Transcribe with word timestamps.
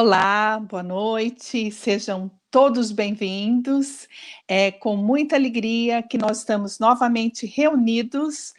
Olá, 0.00 0.60
boa 0.60 0.80
noite, 0.80 1.72
sejam 1.72 2.30
todos 2.52 2.92
bem-vindos. 2.92 4.08
É 4.46 4.70
com 4.70 4.96
muita 4.96 5.34
alegria 5.34 6.04
que 6.04 6.16
nós 6.16 6.38
estamos 6.38 6.78
novamente 6.78 7.44
reunidos 7.46 8.54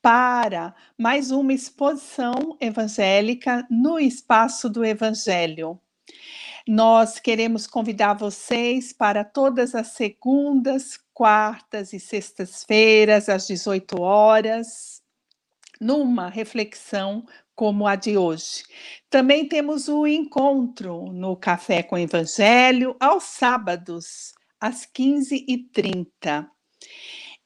para 0.00 0.72
mais 0.96 1.32
uma 1.32 1.52
exposição 1.52 2.56
evangélica 2.60 3.66
no 3.68 3.98
espaço 3.98 4.70
do 4.70 4.84
Evangelho. 4.84 5.80
Nós 6.64 7.18
queremos 7.18 7.66
convidar 7.66 8.14
vocês 8.14 8.92
para 8.92 9.24
todas 9.24 9.74
as 9.74 9.88
segundas, 9.88 10.96
quartas 11.12 11.92
e 11.92 11.98
sextas-feiras, 11.98 13.28
às 13.28 13.48
18 13.48 14.00
horas, 14.00 15.02
numa 15.80 16.28
reflexão 16.28 17.26
como 17.54 17.86
a 17.86 17.96
de 17.96 18.16
hoje. 18.16 18.64
Também 19.08 19.46
temos 19.46 19.88
o 19.88 20.06
encontro 20.06 21.12
no 21.12 21.36
Café 21.36 21.82
com 21.82 21.96
Evangelho 21.96 22.96
aos 22.98 23.24
sábados, 23.24 24.34
às 24.60 24.86
15h30. 24.86 26.48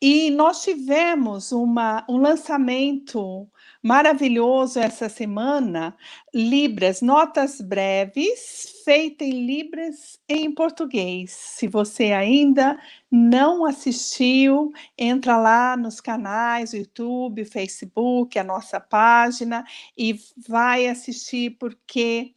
E 0.00 0.30
nós 0.30 0.62
tivemos 0.62 1.52
uma, 1.52 2.06
um 2.08 2.18
lançamento 2.18 3.48
maravilhoso 3.82 4.78
essa 4.78 5.08
semana, 5.08 5.96
Libras, 6.34 7.00
notas 7.00 7.60
breves, 7.60 8.82
feita 8.84 9.24
em 9.24 9.46
Libras 9.46 10.18
em 10.28 10.52
português. 10.52 11.30
Se 11.30 11.66
você 11.68 12.12
ainda 12.12 12.78
não 13.10 13.64
assistiu, 13.64 14.72
entra 14.96 15.36
lá 15.36 15.76
nos 15.76 16.00
canais, 16.00 16.72
YouTube, 16.72 17.44
Facebook, 17.44 18.38
a 18.38 18.44
nossa 18.44 18.80
página 18.80 19.64
e 19.96 20.18
vai 20.36 20.86
assistir 20.86 21.56
porque 21.58 22.34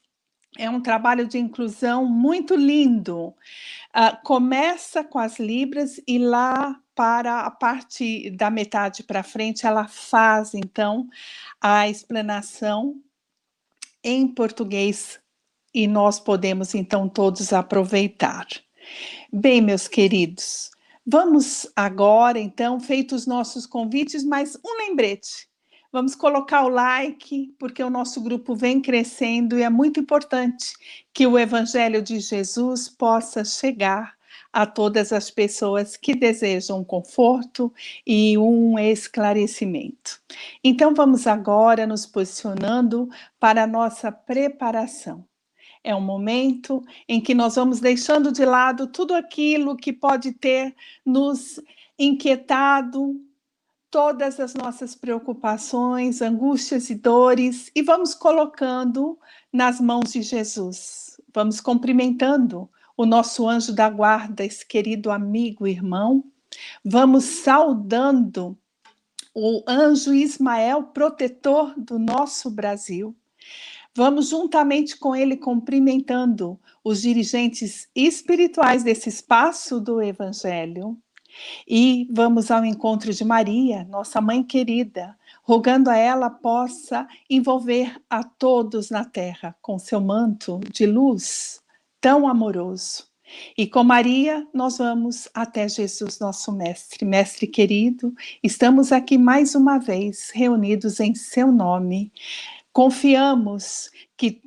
é 0.57 0.69
um 0.69 0.81
trabalho 0.81 1.27
de 1.27 1.37
inclusão 1.37 2.05
muito 2.05 2.55
lindo. 2.55 3.27
Uh, 3.95 4.17
começa 4.23 5.03
com 5.03 5.17
as 5.17 5.39
libras 5.39 6.01
e 6.07 6.17
lá 6.17 6.80
para 6.95 7.41
a 7.41 7.51
parte 7.51 8.29
da 8.31 8.49
metade 8.49 9.03
para 9.03 9.23
frente 9.23 9.65
ela 9.65 9.87
faz 9.87 10.53
então 10.53 11.07
a 11.59 11.87
explanação 11.87 13.01
em 14.03 14.27
português 14.27 15.19
e 15.73 15.87
nós 15.87 16.19
podemos 16.19 16.75
então 16.75 17.07
todos 17.07 17.53
aproveitar. 17.53 18.47
Bem, 19.31 19.61
meus 19.61 19.87
queridos, 19.87 20.71
vamos 21.05 21.71
agora 21.75 22.39
então, 22.39 22.79
feitos 22.79 23.25
nossos 23.25 23.65
convites, 23.65 24.23
mais 24.23 24.55
um 24.55 24.77
lembrete. 24.77 25.49
Vamos 25.91 26.15
colocar 26.15 26.63
o 26.63 26.69
like, 26.69 27.53
porque 27.59 27.83
o 27.83 27.89
nosso 27.89 28.21
grupo 28.21 28.55
vem 28.55 28.81
crescendo 28.81 29.59
e 29.59 29.63
é 29.63 29.69
muito 29.69 29.99
importante 29.99 30.73
que 31.13 31.27
o 31.27 31.37
Evangelho 31.37 32.01
de 32.01 32.19
Jesus 32.19 32.87
possa 32.87 33.43
chegar 33.43 34.15
a 34.51 34.65
todas 34.65 35.13
as 35.13 35.31
pessoas 35.31 35.95
que 35.95 36.13
desejam 36.15 36.83
conforto 36.83 37.73
e 38.05 38.37
um 38.37 38.77
esclarecimento. 38.77 40.21
Então, 40.63 40.93
vamos 40.93 41.27
agora 41.27 41.87
nos 41.87 42.05
posicionando 42.05 43.09
para 43.39 43.63
a 43.63 43.67
nossa 43.67 44.11
preparação. 44.11 45.25
É 45.83 45.95
um 45.95 46.01
momento 46.01 46.83
em 47.07 47.19
que 47.19 47.33
nós 47.33 47.55
vamos 47.55 47.79
deixando 47.79 48.31
de 48.31 48.45
lado 48.45 48.87
tudo 48.87 49.15
aquilo 49.15 49.75
que 49.75 49.91
pode 49.91 50.31
ter 50.33 50.75
nos 51.03 51.59
inquietado, 51.97 53.19
todas 53.89 54.39
as 54.39 54.53
nossas 54.53 54.95
preocupações, 54.95 56.21
angústias 56.21 56.89
e 56.89 56.95
dores 56.95 57.69
e 57.75 57.81
vamos 57.81 58.15
colocando 58.15 59.19
nas 59.51 59.81
mãos 59.81 60.13
de 60.13 60.21
Jesus. 60.21 61.19
Vamos 61.33 61.59
cumprimentando 61.59 62.69
o 62.95 63.05
nosso 63.05 63.47
anjo 63.47 63.73
da 63.73 63.89
guarda, 63.89 64.43
esse 64.43 64.65
querido 64.65 65.11
amigo, 65.11 65.67
irmão. 65.67 66.23
Vamos 66.83 67.23
saudando 67.25 68.57
o 69.33 69.63
anjo 69.67 70.13
Ismael, 70.13 70.83
protetor 70.83 71.73
do 71.77 71.97
nosso 71.97 72.49
Brasil. 72.49 73.15
Vamos 73.95 74.29
juntamente 74.29 74.97
com 74.97 75.15
ele 75.15 75.35
cumprimentando 75.35 76.59
os 76.83 77.01
dirigentes 77.01 77.89
espirituais 77.95 78.83
desse 78.83 79.09
espaço 79.09 79.79
do 79.79 80.01
Evangelho. 80.01 80.97
E 81.67 82.07
vamos 82.11 82.51
ao 82.51 82.65
encontro 82.65 83.13
de 83.13 83.23
Maria, 83.23 83.85
nossa 83.85 84.19
mãe 84.19 84.43
querida, 84.43 85.17
rogando 85.43 85.89
a 85.89 85.95
ela 85.95 86.29
possa 86.29 87.07
envolver 87.29 88.01
a 88.09 88.21
todos 88.23 88.89
na 88.89 89.05
terra 89.05 89.55
com 89.61 89.79
seu 89.79 90.01
manto 90.01 90.59
de 90.71 90.85
luz 90.85 91.60
tão 92.01 92.27
amoroso. 92.27 93.05
E 93.57 93.65
com 93.65 93.83
Maria, 93.83 94.45
nós 94.53 94.79
vamos 94.79 95.29
até 95.33 95.69
Jesus, 95.69 96.19
nosso 96.19 96.51
Mestre. 96.51 97.05
Mestre 97.05 97.47
querido, 97.47 98.13
estamos 98.43 98.91
aqui 98.91 99.17
mais 99.17 99.55
uma 99.55 99.77
vez 99.77 100.31
reunidos 100.33 100.99
em 100.99 101.15
seu 101.15 101.49
nome. 101.49 102.11
Confiamos 102.73 103.89
que 104.17 104.41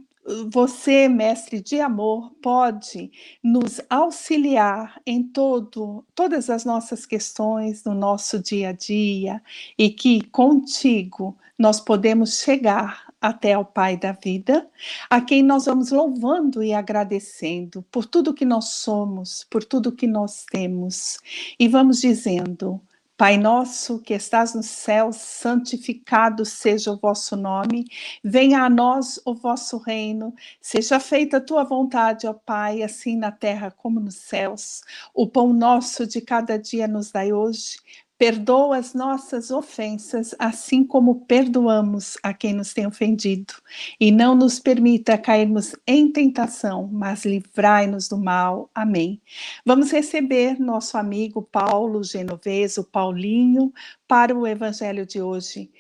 você, 0.50 1.06
mestre 1.06 1.60
de 1.60 1.80
amor, 1.80 2.32
pode 2.42 3.10
nos 3.42 3.80
auxiliar 3.90 4.98
em 5.06 5.22
todo, 5.22 6.04
todas 6.14 6.48
as 6.48 6.64
nossas 6.64 7.04
questões 7.04 7.84
no 7.84 7.94
nosso 7.94 8.38
dia 8.38 8.70
a 8.70 8.72
dia 8.72 9.42
e 9.76 9.90
que 9.90 10.22
contigo 10.28 11.36
nós 11.58 11.78
podemos 11.78 12.40
chegar 12.40 13.03
até 13.24 13.54
ao 13.54 13.64
Pai 13.64 13.96
da 13.96 14.12
vida, 14.12 14.68
a 15.08 15.18
quem 15.18 15.42
nós 15.42 15.64
vamos 15.64 15.90
louvando 15.90 16.62
e 16.62 16.74
agradecendo 16.74 17.82
por 17.90 18.04
tudo 18.04 18.34
que 18.34 18.44
nós 18.44 18.66
somos, 18.66 19.46
por 19.50 19.64
tudo 19.64 19.90
que 19.90 20.06
nós 20.06 20.44
temos, 20.44 21.18
e 21.58 21.66
vamos 21.66 22.02
dizendo: 22.02 22.78
Pai 23.16 23.38
nosso 23.38 24.00
que 24.00 24.12
estás 24.12 24.54
no 24.54 24.62
céu, 24.62 25.10
santificado 25.12 26.44
seja 26.44 26.92
o 26.92 26.98
vosso 26.98 27.34
nome, 27.36 27.86
venha 28.22 28.62
a 28.62 28.68
nós 28.68 29.18
o 29.24 29.34
vosso 29.34 29.78
reino, 29.78 30.34
seja 30.60 31.00
feita 31.00 31.38
a 31.38 31.40
tua 31.40 31.64
vontade, 31.64 32.26
ó 32.26 32.34
Pai, 32.34 32.82
assim 32.82 33.16
na 33.16 33.32
terra 33.32 33.70
como 33.70 34.00
nos 34.00 34.16
céus. 34.16 34.82
O 35.14 35.26
pão 35.26 35.52
nosso 35.52 36.06
de 36.06 36.20
cada 36.20 36.58
dia 36.58 36.86
nos 36.86 37.10
dai 37.10 37.32
hoje. 37.32 37.78
Perdoa 38.24 38.78
as 38.78 38.94
nossas 38.94 39.50
ofensas, 39.50 40.34
assim 40.38 40.82
como 40.82 41.26
perdoamos 41.26 42.16
a 42.22 42.32
quem 42.32 42.54
nos 42.54 42.72
tem 42.72 42.86
ofendido. 42.86 43.52
E 44.00 44.10
não 44.10 44.34
nos 44.34 44.58
permita 44.58 45.18
cairmos 45.18 45.76
em 45.86 46.10
tentação, 46.10 46.88
mas 46.90 47.26
livrai-nos 47.26 48.08
do 48.08 48.16
mal. 48.16 48.70
Amém. 48.74 49.20
Vamos 49.62 49.90
receber 49.90 50.58
nosso 50.58 50.96
amigo 50.96 51.42
Paulo 51.42 52.02
Genovese, 52.02 52.80
o 52.80 52.84
Paulinho, 52.84 53.70
para 54.08 54.34
o 54.34 54.46
evangelho 54.46 55.04
de 55.04 55.20
hoje. 55.20 55.70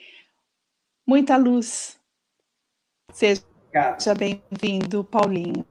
Muita 1.06 1.38
luz. 1.38 1.98
Seja 3.10 4.14
bem-vindo, 4.18 5.02
Paulinho. 5.02 5.64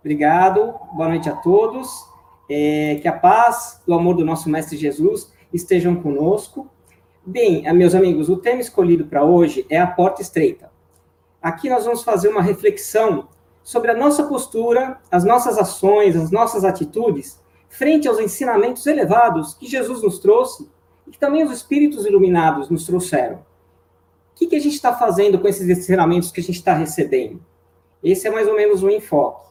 Obrigado. 0.00 0.72
Boa 0.94 1.10
noite 1.10 1.28
a 1.28 1.36
todos. 1.36 2.15
É, 2.48 2.98
que 3.02 3.08
a 3.08 3.12
paz, 3.12 3.82
o 3.86 3.94
amor 3.94 4.14
do 4.14 4.24
nosso 4.24 4.48
Mestre 4.48 4.76
Jesus 4.76 5.32
estejam 5.52 5.96
conosco. 5.96 6.70
Bem, 7.24 7.62
meus 7.74 7.94
amigos, 7.94 8.28
o 8.28 8.36
tema 8.36 8.60
escolhido 8.60 9.06
para 9.06 9.24
hoje 9.24 9.66
é 9.68 9.78
a 9.78 9.86
porta 9.86 10.22
estreita. 10.22 10.70
Aqui 11.42 11.68
nós 11.68 11.84
vamos 11.84 12.02
fazer 12.02 12.28
uma 12.28 12.42
reflexão 12.42 13.28
sobre 13.62 13.90
a 13.90 13.94
nossa 13.96 14.24
postura, 14.24 15.00
as 15.10 15.24
nossas 15.24 15.58
ações, 15.58 16.14
as 16.14 16.30
nossas 16.30 16.64
atitudes 16.64 17.40
frente 17.68 18.08
aos 18.08 18.18
ensinamentos 18.18 18.86
elevados 18.86 19.54
que 19.54 19.66
Jesus 19.66 20.02
nos 20.02 20.18
trouxe 20.18 20.68
e 21.06 21.10
que 21.10 21.18
também 21.18 21.44
os 21.44 21.50
espíritos 21.50 22.06
iluminados 22.06 22.70
nos 22.70 22.86
trouxeram. 22.86 23.36
O 23.36 24.38
que, 24.38 24.46
que 24.46 24.56
a 24.56 24.60
gente 24.60 24.74
está 24.74 24.94
fazendo 24.94 25.38
com 25.38 25.48
esses 25.48 25.68
ensinamentos 25.68 26.30
que 26.30 26.40
a 26.40 26.42
gente 26.42 26.56
está 26.56 26.74
recebendo? 26.74 27.44
Esse 28.02 28.28
é 28.28 28.30
mais 28.30 28.46
ou 28.46 28.54
menos 28.54 28.82
o 28.82 28.90
enfoque. 28.90 29.46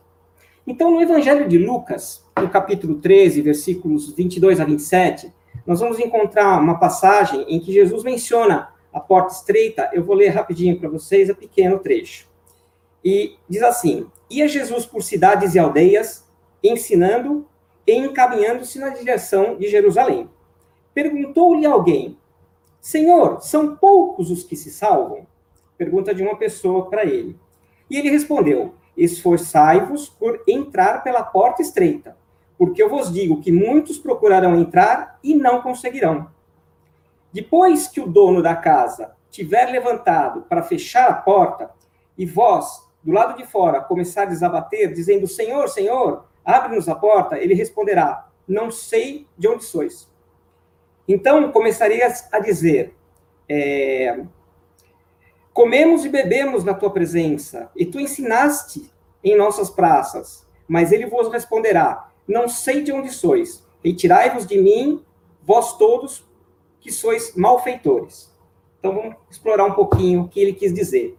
Então, 0.67 0.89
no 0.89 0.99
Evangelho 0.99 1.47
de 1.47 1.59
Lucas, 1.59 2.25
no 2.41 2.49
capítulo 2.49 2.95
13, 2.95 3.41
versículos 3.43 4.11
22 4.13 4.59
a 4.59 4.65
27, 4.65 5.31
nós 5.65 5.79
vamos 5.79 5.99
encontrar 5.99 6.59
uma 6.59 6.79
passagem 6.79 7.45
em 7.47 7.59
que 7.59 7.71
Jesus 7.71 8.03
menciona 8.03 8.69
a 8.91 8.99
porta 8.99 9.33
estreita. 9.33 9.91
Eu 9.93 10.03
vou 10.03 10.15
ler 10.15 10.29
rapidinho 10.29 10.79
para 10.79 10.89
vocês, 10.89 11.29
é 11.29 11.35
pequeno 11.35 11.77
trecho. 11.77 12.27
E 13.03 13.35
diz 13.47 13.61
assim: 13.61 14.07
Ia 14.27 14.47
Jesus 14.47 14.87
por 14.87 15.03
cidades 15.03 15.53
e 15.53 15.59
aldeias, 15.59 16.25
ensinando 16.63 17.45
e 17.85 17.93
encaminhando-se 17.93 18.79
na 18.79 18.89
direção 18.89 19.57
de 19.57 19.69
Jerusalém. 19.69 20.27
Perguntou-lhe 20.95 21.67
alguém: 21.67 22.17
Senhor, 22.81 23.39
são 23.41 23.75
poucos 23.75 24.31
os 24.31 24.43
que 24.43 24.55
se 24.55 24.71
salvam? 24.71 25.27
Pergunta 25.77 26.13
de 26.13 26.23
uma 26.23 26.37
pessoa 26.37 26.89
para 26.89 27.05
ele. 27.05 27.37
E 27.87 27.99
ele 27.99 28.09
respondeu: 28.09 28.73
esforçai-vos 28.97 30.09
por 30.09 30.41
entrar 30.47 31.03
pela 31.03 31.23
porta 31.23 31.61
estreita, 31.61 32.17
porque 32.57 32.81
eu 32.81 32.89
vos 32.89 33.11
digo 33.11 33.41
que 33.41 33.51
muitos 33.51 33.97
procurarão 33.97 34.55
entrar 34.59 35.19
e 35.23 35.35
não 35.35 35.61
conseguirão. 35.61 36.29
Depois 37.31 37.87
que 37.87 37.99
o 37.99 38.07
dono 38.07 38.41
da 38.41 38.55
casa 38.55 39.11
tiver 39.29 39.65
levantado 39.65 40.43
para 40.43 40.63
fechar 40.63 41.09
a 41.09 41.13
porta, 41.13 41.69
e 42.17 42.25
vós 42.25 42.85
do 43.03 43.11
lado 43.11 43.37
de 43.37 43.45
fora 43.45 43.81
começar 43.81 44.23
a 44.23 44.25
desabater, 44.25 44.93
dizendo: 44.93 45.27
Senhor, 45.27 45.67
Senhor, 45.67 46.25
abre-nos 46.43 46.87
a 46.87 46.95
porta, 46.95 47.37
ele 47.37 47.53
responderá: 47.53 48.27
Não 48.47 48.71
sei 48.71 49.27
de 49.37 49.47
onde 49.47 49.65
sois. 49.65 50.09
Então 51.07 51.51
começarias 51.51 52.27
a 52.31 52.39
dizer: 52.39 52.95
é, 53.47 54.23
Comemos 55.55 56.03
e 56.03 56.09
bebemos 56.09 56.65
na 56.65 56.73
tua 56.73 56.89
presença, 56.89 57.71
e 57.77 57.85
tu 57.85 57.97
ensinaste 57.97 58.91
em 59.23 59.37
nossas 59.37 59.69
praças. 59.69 60.45
Mas 60.67 60.91
ele 60.91 61.05
vos 61.05 61.31
responderá: 61.31 62.11
Não 62.27 62.49
sei 62.49 62.83
de 62.83 62.91
onde 62.91 63.09
sois. 63.09 63.65
Retirai-vos 63.81 64.45
de 64.45 64.59
mim, 64.61 65.01
vós 65.41 65.77
todos 65.77 66.25
que 66.81 66.91
sois 66.91 67.33
malfeitores. 67.37 68.29
Então 68.79 68.93
vamos 68.93 69.15
explorar 69.31 69.63
um 69.63 69.71
pouquinho 69.71 70.23
o 70.23 70.27
que 70.27 70.41
ele 70.41 70.51
quis 70.51 70.73
dizer. 70.73 71.17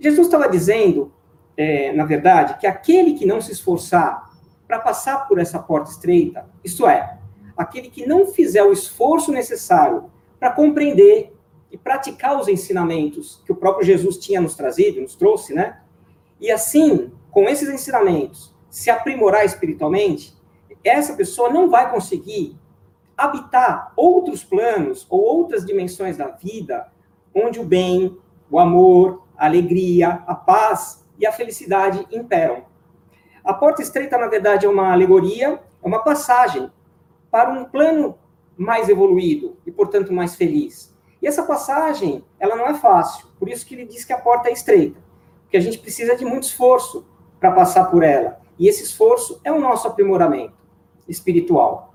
Jesus 0.00 0.28
estava 0.28 0.48
dizendo, 0.48 1.12
é, 1.54 1.92
na 1.92 2.06
verdade, 2.06 2.58
que 2.58 2.66
aquele 2.66 3.18
que 3.18 3.26
não 3.26 3.38
se 3.38 3.52
esforçar 3.52 4.30
para 4.66 4.78
passar 4.78 5.28
por 5.28 5.38
essa 5.38 5.58
porta 5.58 5.90
estreita, 5.90 6.48
isto 6.64 6.88
é, 6.88 7.18
aquele 7.54 7.90
que 7.90 8.06
não 8.06 8.28
fizer 8.28 8.62
o 8.62 8.72
esforço 8.72 9.30
necessário 9.30 10.10
para 10.40 10.52
compreender 10.52 11.34
e 11.70 11.76
praticar 11.76 12.38
os 12.38 12.48
ensinamentos 12.48 13.42
que 13.44 13.52
o 13.52 13.56
próprio 13.56 13.86
Jesus 13.86 14.18
tinha 14.18 14.40
nos 14.40 14.54
trazido, 14.54 15.00
nos 15.00 15.14
trouxe, 15.14 15.54
né? 15.54 15.80
E 16.40 16.50
assim, 16.50 17.12
com 17.30 17.48
esses 17.48 17.68
ensinamentos, 17.68 18.54
se 18.70 18.90
aprimorar 18.90 19.44
espiritualmente, 19.44 20.36
essa 20.82 21.14
pessoa 21.14 21.50
não 21.50 21.68
vai 21.68 21.90
conseguir 21.90 22.56
habitar 23.16 23.92
outros 23.96 24.44
planos 24.44 25.06
ou 25.10 25.20
outras 25.20 25.64
dimensões 25.64 26.16
da 26.16 26.28
vida 26.28 26.90
onde 27.34 27.58
o 27.58 27.64
bem, 27.64 28.16
o 28.50 28.58
amor, 28.58 29.24
a 29.36 29.46
alegria, 29.46 30.22
a 30.26 30.34
paz 30.34 31.04
e 31.18 31.26
a 31.26 31.32
felicidade 31.32 32.06
imperam. 32.10 32.64
A 33.44 33.52
porta 33.52 33.82
estreita, 33.82 34.16
na 34.16 34.28
verdade, 34.28 34.66
é 34.66 34.68
uma 34.68 34.92
alegoria, 34.92 35.60
é 35.82 35.86
uma 35.86 36.02
passagem 36.02 36.70
para 37.30 37.50
um 37.50 37.64
plano 37.64 38.18
mais 38.56 38.88
evoluído 38.88 39.56
e, 39.66 39.70
portanto, 39.70 40.12
mais 40.12 40.34
feliz. 40.34 40.96
E 41.20 41.26
essa 41.26 41.42
passagem, 41.42 42.24
ela 42.38 42.56
não 42.56 42.66
é 42.66 42.74
fácil, 42.74 43.26
por 43.38 43.48
isso 43.48 43.66
que 43.66 43.74
ele 43.74 43.84
diz 43.84 44.04
que 44.04 44.12
a 44.12 44.18
porta 44.18 44.48
é 44.48 44.52
estreita, 44.52 45.00
porque 45.42 45.56
a 45.56 45.60
gente 45.60 45.78
precisa 45.78 46.16
de 46.16 46.24
muito 46.24 46.44
esforço 46.44 47.06
para 47.40 47.52
passar 47.52 47.86
por 47.86 48.02
ela. 48.02 48.40
E 48.58 48.68
esse 48.68 48.82
esforço 48.82 49.40
é 49.44 49.52
o 49.52 49.60
nosso 49.60 49.86
aprimoramento 49.88 50.54
espiritual. 51.08 51.94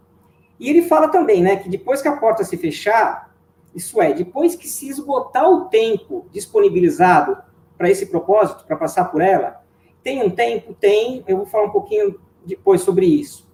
E 0.60 0.70
ele 0.70 0.84
fala 0.84 1.10
também, 1.10 1.42
né, 1.42 1.58
que 1.58 1.70
depois 1.70 2.02
que 2.02 2.08
a 2.08 2.18
porta 2.18 2.44
se 2.44 2.58
fechar, 2.58 3.34
isso 3.76 4.02
é, 4.02 4.14
depois 4.14 4.56
que 4.56 4.68
se 4.68 4.88
esgotar 4.88 5.50
o 5.50 5.66
tempo 5.66 6.28
disponibilizado 6.32 7.38
para 7.78 7.90
esse 7.90 8.06
propósito, 8.06 8.66
para 8.66 8.78
passar 8.78 9.06
por 9.06 9.22
ela, 9.22 9.64
tem 10.04 10.22
um 10.22 10.30
tempo? 10.30 10.74
Tem, 10.74 11.24
eu 11.28 11.38
vou 11.38 11.46
falar 11.46 11.66
um 11.66 11.72
pouquinho 11.72 12.20
depois 12.46 12.82
sobre 12.82 13.06
isso. 13.06 13.48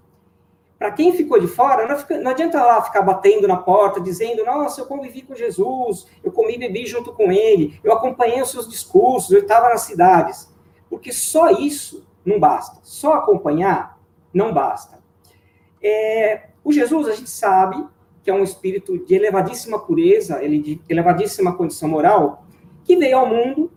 Para 0.80 0.92
quem 0.92 1.12
ficou 1.12 1.38
de 1.38 1.48
fora, 1.48 1.86
não, 1.86 1.98
fica, 1.98 2.18
não, 2.18 2.32
adianta 2.32 2.64
lá 2.64 2.82
ficar 2.82 3.02
batendo 3.02 3.46
na 3.46 3.58
porta, 3.58 4.00
dizendo, 4.00 4.46
nossa, 4.46 4.80
eu 4.80 4.86
convivi 4.86 5.22
com 5.22 5.36
Jesus, 5.36 6.08
eu 6.24 6.32
comi 6.32 6.56
e 6.56 6.58
bebi 6.58 6.86
junto 6.88 7.12
com 7.12 7.30
ele, 7.30 7.78
eu 7.84 7.92
acompanhei 7.92 8.42
os 8.42 8.50
seus 8.50 8.68
discursos, 8.68 9.30
eu 9.32 9.42
estava 9.42 9.68
nas 9.68 9.82
cidades. 9.82 10.50
Porque 10.90 11.12
só 11.12 11.52
isso 11.52 12.08
não 12.26 12.40
basta. 12.40 12.80
Só 12.82 13.16
acompanhar 13.16 14.00
não 14.34 14.54
basta. 14.54 15.00
É, 15.84 16.48
o 16.64 16.72
Jesus, 16.72 17.10
a 17.10 17.14
gente 17.14 17.30
sabe, 17.30 17.86
que 18.24 18.32
é 18.32 18.34
um 18.34 18.44
espírito 18.44 18.98
de 19.06 19.16
elevadíssima 19.16 19.80
pureza, 19.80 20.42
ele 20.42 20.60
de 20.60 20.82
elevadíssima 20.88 21.56
condição 21.56 21.90
moral, 21.90 22.46
que 22.86 22.96
veio 22.96 23.18
ao 23.18 23.28
mundo, 23.28 23.70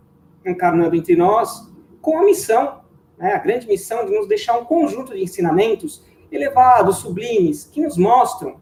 encarnando 0.45 0.95
entre 0.95 1.17
nós, 1.17 1.69
com 2.01 2.19
a 2.19 2.23
missão, 2.23 2.81
né, 3.17 3.33
a 3.33 3.39
grande 3.39 3.67
missão 3.67 4.05
de 4.05 4.11
nos 4.11 4.27
deixar 4.27 4.57
um 4.57 4.63
conjunto 4.63 5.13
de 5.13 5.21
ensinamentos 5.21 6.01
elevados, 6.33 6.97
sublimes, 6.97 7.63
que 7.65 7.81
nos 7.81 7.97
mostram 7.97 8.57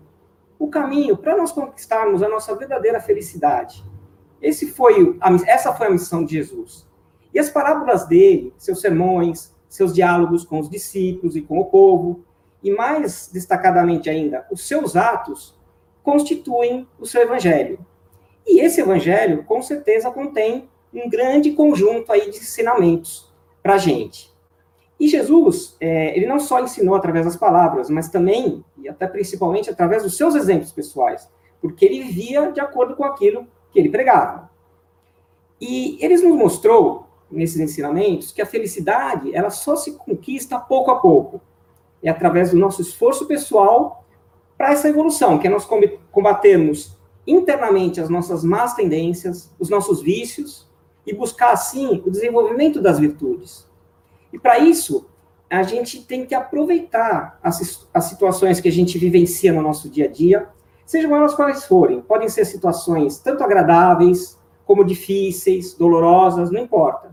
o 0.59 0.67
caminho 0.67 1.17
para 1.17 1.37
nós 1.37 1.51
conquistarmos 1.51 2.21
a 2.21 2.29
nossa 2.29 2.53
verdadeira 2.55 2.99
felicidade. 2.99 3.83
Esse 4.41 4.67
foi 4.67 5.17
a, 5.21 5.33
essa 5.47 5.73
foi 5.73 5.87
a 5.87 5.91
missão 5.91 6.25
de 6.25 6.35
Jesus. 6.35 6.87
E 7.33 7.39
as 7.39 7.49
parábolas 7.49 8.05
dele, 8.05 8.53
seus 8.57 8.81
sermões, 8.81 9.55
seus 9.69 9.93
diálogos 9.93 10.43
com 10.43 10.59
os 10.59 10.69
discípulos 10.69 11.35
e 11.35 11.41
com 11.41 11.59
o 11.59 11.65
povo, 11.65 12.25
e 12.61 12.71
mais 12.71 13.29
destacadamente 13.31 14.09
ainda, 14.09 14.45
os 14.51 14.67
seus 14.67 14.95
atos, 14.95 15.57
constituem 16.03 16.87
o 16.99 17.05
seu 17.05 17.21
evangelho. 17.21 17.79
E 18.45 18.59
esse 18.59 18.81
evangelho, 18.81 19.43
com 19.45 19.61
certeza, 19.61 20.11
contém 20.11 20.69
um 20.93 21.09
grande 21.09 21.51
conjunto 21.51 22.11
aí 22.11 22.29
de 22.29 22.37
ensinamentos 22.37 23.31
para 23.63 23.75
a 23.75 23.77
gente. 23.77 24.30
E 25.01 25.07
Jesus, 25.07 25.75
é, 25.79 26.15
ele 26.15 26.27
não 26.27 26.39
só 26.39 26.59
ensinou 26.59 26.93
através 26.93 27.25
das 27.25 27.35
palavras, 27.35 27.89
mas 27.89 28.07
também, 28.07 28.63
e 28.77 28.87
até 28.87 29.07
principalmente, 29.07 29.67
através 29.67 30.03
dos 30.03 30.15
seus 30.15 30.35
exemplos 30.35 30.71
pessoais, 30.71 31.27
porque 31.59 31.85
ele 31.85 32.03
vivia 32.03 32.51
de 32.51 32.59
acordo 32.59 32.95
com 32.95 33.03
aquilo 33.03 33.47
que 33.71 33.79
ele 33.79 33.89
pregava. 33.89 34.51
E 35.59 35.97
ele 35.99 36.17
nos 36.17 36.37
mostrou, 36.37 37.07
nesses 37.31 37.59
ensinamentos, 37.59 38.31
que 38.31 38.43
a 38.43 38.45
felicidade, 38.45 39.33
ela 39.33 39.49
só 39.49 39.75
se 39.75 39.93
conquista 39.93 40.59
pouco 40.59 40.91
a 40.91 40.99
pouco. 40.99 41.41
É 42.03 42.09
através 42.11 42.51
do 42.51 42.59
nosso 42.59 42.83
esforço 42.83 43.25
pessoal 43.25 44.05
para 44.55 44.71
essa 44.71 44.87
evolução, 44.87 45.39
que 45.39 45.47
é 45.47 45.49
nós 45.49 45.67
combatermos 46.11 46.95
internamente 47.25 47.99
as 47.99 48.07
nossas 48.07 48.43
más 48.43 48.75
tendências, 48.75 49.51
os 49.57 49.67
nossos 49.67 49.99
vícios, 49.99 50.69
e 51.07 51.11
buscar, 51.11 51.53
assim, 51.53 52.03
o 52.05 52.11
desenvolvimento 52.11 52.79
das 52.79 52.99
virtudes. 52.99 53.70
E 54.31 54.39
para 54.39 54.59
isso, 54.59 55.07
a 55.49 55.63
gente 55.63 56.03
tem 56.03 56.25
que 56.25 56.33
aproveitar 56.33 57.37
as, 57.43 57.87
as 57.93 58.05
situações 58.05 58.61
que 58.61 58.69
a 58.69 58.71
gente 58.71 58.97
vivencia 58.97 59.51
no 59.51 59.61
nosso 59.61 59.89
dia 59.89 60.05
a 60.05 60.07
dia, 60.07 60.47
sejam 60.85 61.15
elas 61.15 61.33
quais 61.35 61.65
forem. 61.65 62.01
Podem 62.01 62.29
ser 62.29 62.45
situações 62.45 63.19
tanto 63.19 63.43
agradáveis, 63.43 64.39
como 64.65 64.85
difíceis, 64.85 65.73
dolorosas, 65.73 66.49
não 66.49 66.61
importa. 66.61 67.11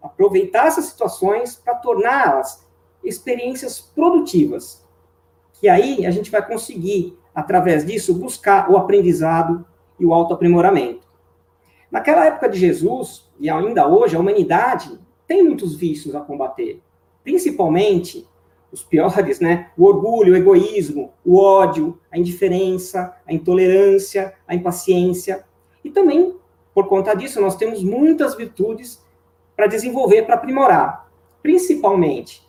Aproveitar 0.00 0.68
essas 0.68 0.84
situações 0.84 1.56
para 1.56 1.74
torná-las 1.74 2.64
experiências 3.02 3.80
produtivas, 3.80 4.84
que 5.54 5.68
aí 5.68 6.06
a 6.06 6.10
gente 6.12 6.30
vai 6.30 6.46
conseguir, 6.46 7.18
através 7.34 7.84
disso, 7.84 8.14
buscar 8.14 8.70
o 8.70 8.76
aprendizado 8.76 9.66
e 9.98 10.06
o 10.06 10.14
autoaprimoramento. 10.14 11.06
Naquela 11.90 12.26
época 12.26 12.48
de 12.48 12.58
Jesus, 12.58 13.28
e 13.40 13.50
ainda 13.50 13.88
hoje, 13.88 14.14
a 14.14 14.20
humanidade 14.20 14.98
tem 15.32 15.42
muitos 15.42 15.74
vícios 15.74 16.14
a 16.14 16.20
combater, 16.20 16.82
principalmente 17.24 18.28
os 18.70 18.82
piores, 18.84 19.40
né? 19.40 19.70
O 19.78 19.84
orgulho, 19.84 20.34
o 20.34 20.36
egoísmo, 20.36 21.10
o 21.24 21.38
ódio, 21.38 21.98
a 22.10 22.18
indiferença, 22.18 23.16
a 23.26 23.32
intolerância, 23.32 24.34
a 24.46 24.54
impaciência. 24.54 25.42
E 25.82 25.90
também, 25.90 26.36
por 26.74 26.86
conta 26.86 27.14
disso, 27.14 27.40
nós 27.40 27.56
temos 27.56 27.82
muitas 27.82 28.34
virtudes 28.34 29.02
para 29.56 29.66
desenvolver, 29.66 30.22
para 30.26 30.34
aprimorar. 30.34 31.10
Principalmente 31.42 32.46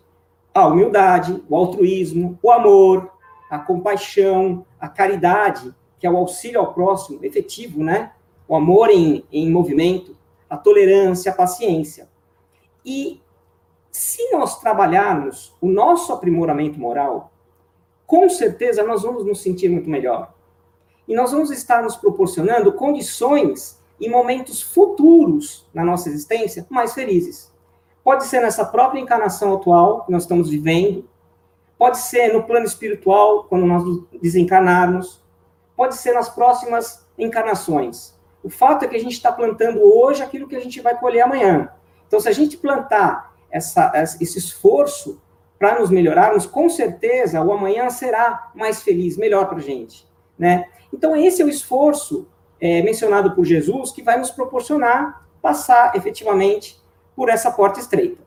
a 0.54 0.68
humildade, 0.68 1.42
o 1.48 1.56
altruísmo, 1.56 2.38
o 2.44 2.52
amor, 2.52 3.13
a 3.50 3.60
compaixão, 3.60 4.66
a 4.78 4.90
caridade, 4.90 5.74
que 5.98 6.06
é 6.06 6.12
o 6.12 6.18
auxílio 6.18 6.60
ao 6.60 6.74
próximo 6.74 7.20
efetivo, 7.24 7.82
né? 7.82 8.12
O 8.46 8.54
amor 8.54 8.90
em, 8.90 9.24
em 9.32 9.50
movimento, 9.50 10.18
a 10.50 10.58
tolerância, 10.58 11.32
a 11.32 11.36
paciência. 11.36 12.12
E 12.86 13.22
se 13.92 14.32
nós 14.32 14.60
trabalharmos 14.60 15.56
o 15.62 15.68
nosso 15.68 16.12
aprimoramento 16.12 16.80
moral, 16.80 17.32
com 18.06 18.30
certeza 18.30 18.84
nós 18.84 19.04
vamos 19.04 19.25
nos 19.25 19.42
sentir 19.42 19.70
muito 19.70 19.90
melhor. 19.90 20.34
E 21.08 21.16
nós 21.16 21.32
vamos 21.32 21.52
estar 21.52 21.84
nos 21.84 21.96
proporcionando 21.96 22.74
condições 22.74 23.80
e 24.00 24.10
momentos 24.10 24.62
futuros 24.62 25.68
na 25.74 25.84
nossa 25.84 26.10
existência 26.10 26.66
mais 26.70 26.94
felizes. 26.94 27.52
Pode 28.04 28.25
ser 28.25 28.42
nessa 28.42 28.66
própria 28.66 29.00
encarnação 29.00 29.54
atual 29.54 30.06
que 30.06 30.12
nós 30.12 30.24
estamos 30.24 30.50
vivendo, 30.50 31.08
pode 31.78 31.98
ser 31.98 32.34
no 32.34 32.44
plano 32.44 32.66
espiritual, 32.66 33.46
quando 33.46 33.66
nós 33.66 33.84
desencarnarmos, 34.22 35.22
pode 35.75 35.96
ser 35.96 36.13
nas 36.13 36.30
próximas 36.30 37.06
encarnações. 37.18 38.13
O 38.44 38.50
fato 38.50 38.84
é 38.84 38.88
que 38.88 38.96
a 38.96 39.00
gente 39.00 39.13
está 39.13 39.32
plantando 39.32 39.82
hoje 39.82 40.22
aquilo 40.22 40.48
que 40.48 40.56
a 40.56 40.60
gente 40.60 40.82
vai 40.82 40.98
colher 41.00 41.22
amanhã. 41.22 41.70
Então, 42.13 42.22
se 42.22 42.29
a 42.29 42.32
gente 42.32 42.58
plantar 42.58 43.34
essa, 43.50 43.91
esse 44.22 44.38
esforço 44.38 45.20
para 45.58 45.79
nos 45.79 45.89
melhorarmos, 45.89 46.46
com 46.46 46.70
certeza 46.70 47.41
o 47.41 47.51
amanhã 47.51 47.89
será 47.89 48.51
mais 48.53 48.84
feliz, 48.84 49.17
melhor 49.17 49.48
para 49.48 49.58
a 49.58 49.62
gente. 49.62 50.08
Né? 50.38 50.70
Então, 50.93 51.15
esse 51.15 51.41
é 51.41 51.46
o 51.46 51.50
esforço 51.50 52.27
é, 52.62 52.84
mencionado 52.84 53.32
por 53.32 53.43
Jesus 53.46 53.91
que 53.91 54.03
vai 54.03 54.20
nos 54.20 54.29
proporcionar 54.29 55.25
passar 55.41 55.96
efetivamente 55.96 56.79
por 57.15 57.29
essa 57.29 57.50
porta 57.50 57.79
estreita. 57.79 58.22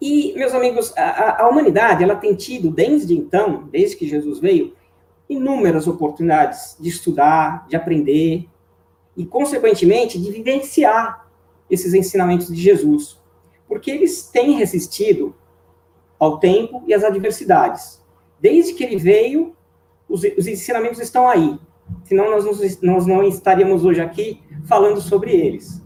E, 0.00 0.32
meus 0.36 0.54
amigos, 0.54 0.96
a, 0.96 1.42
a, 1.42 1.48
humanidade 1.48 2.04
ela 2.04 2.14
tem 2.14 2.36
tido, 2.36 2.70
desde 2.70 3.18
então, 3.18 3.68
desde 3.68 3.96
que 3.96 4.06
Jesus 4.06 4.38
veio, 4.38 4.76
inúmeras 5.28 5.88
oportunidades 5.88 6.76
de 6.78 6.88
estudar, 6.88 7.66
de 7.66 7.74
aprender 7.74 8.48
e, 9.16 9.26
consequentemente, 9.26 10.20
de 10.20 10.30
vivenciar 10.30 11.22
esses 11.72 11.94
ensinamentos 11.94 12.48
de 12.48 12.60
Jesus, 12.60 13.18
porque 13.66 13.90
eles 13.90 14.28
têm 14.28 14.52
resistido 14.52 15.34
ao 16.18 16.38
tempo 16.38 16.84
e 16.86 16.92
às 16.92 17.02
adversidades. 17.02 18.04
Desde 18.38 18.74
que 18.74 18.84
ele 18.84 18.96
veio, 18.96 19.56
os, 20.06 20.22
os 20.36 20.46
ensinamentos 20.46 21.00
estão 21.00 21.26
aí, 21.26 21.58
senão 22.04 22.30
nós, 22.30 22.80
nós 22.82 23.06
não 23.06 23.22
estaríamos 23.22 23.86
hoje 23.86 24.02
aqui 24.02 24.42
falando 24.66 25.00
sobre 25.00 25.32
eles. 25.32 25.82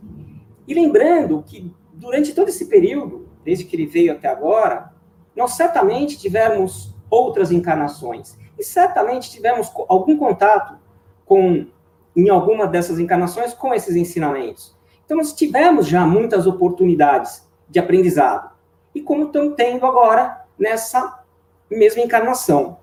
E 0.67 0.75
lembrando 0.75 1.41
que 1.47 1.73
durante 1.95 2.35
todo 2.35 2.49
esse 2.49 2.67
período, 2.67 3.29
desde 3.45 3.65
que 3.65 3.77
ele 3.77 3.87
veio 3.87 4.13
até 4.13 4.27
agora, 4.27 4.93
nós 5.37 5.53
certamente 5.53 6.19
tivemos 6.19 6.93
outras 7.09 7.53
encarnações 7.53 8.37
e 8.59 8.65
certamente 8.65 9.31
tivemos 9.31 9.71
algum 9.89 10.17
contato 10.17 10.77
com 11.25 11.67
em 12.17 12.29
alguma 12.29 12.67
dessas 12.67 12.99
encarnações 12.99 13.55
com 13.55 13.73
esses 13.73 13.95
ensinamentos. 13.95 14.76
Então 15.07 15.17
nós 15.17 15.33
tivemos 15.33 15.87
já 15.87 16.05
muitas 16.05 16.47
oportunidades 16.47 17.49
de 17.69 17.79
aprendizado 17.79 18.51
e 18.93 19.01
como 19.01 19.27
estão 19.27 19.53
tendo 19.53 19.87
agora 19.87 20.45
nessa 20.59 21.25
mesma 21.71 22.03
encarnação. 22.03 22.79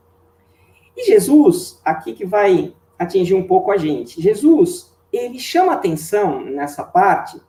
E 0.96 1.04
Jesus, 1.06 1.82
aqui 1.84 2.14
que 2.14 2.26
vai 2.26 2.74
atingir 2.98 3.34
um 3.34 3.46
pouco 3.46 3.72
a 3.72 3.78
gente. 3.78 4.22
Jesus, 4.22 4.96
ele 5.12 5.38
chama 5.38 5.74
atenção 5.74 6.40
nessa 6.42 6.84
parte, 6.84 7.42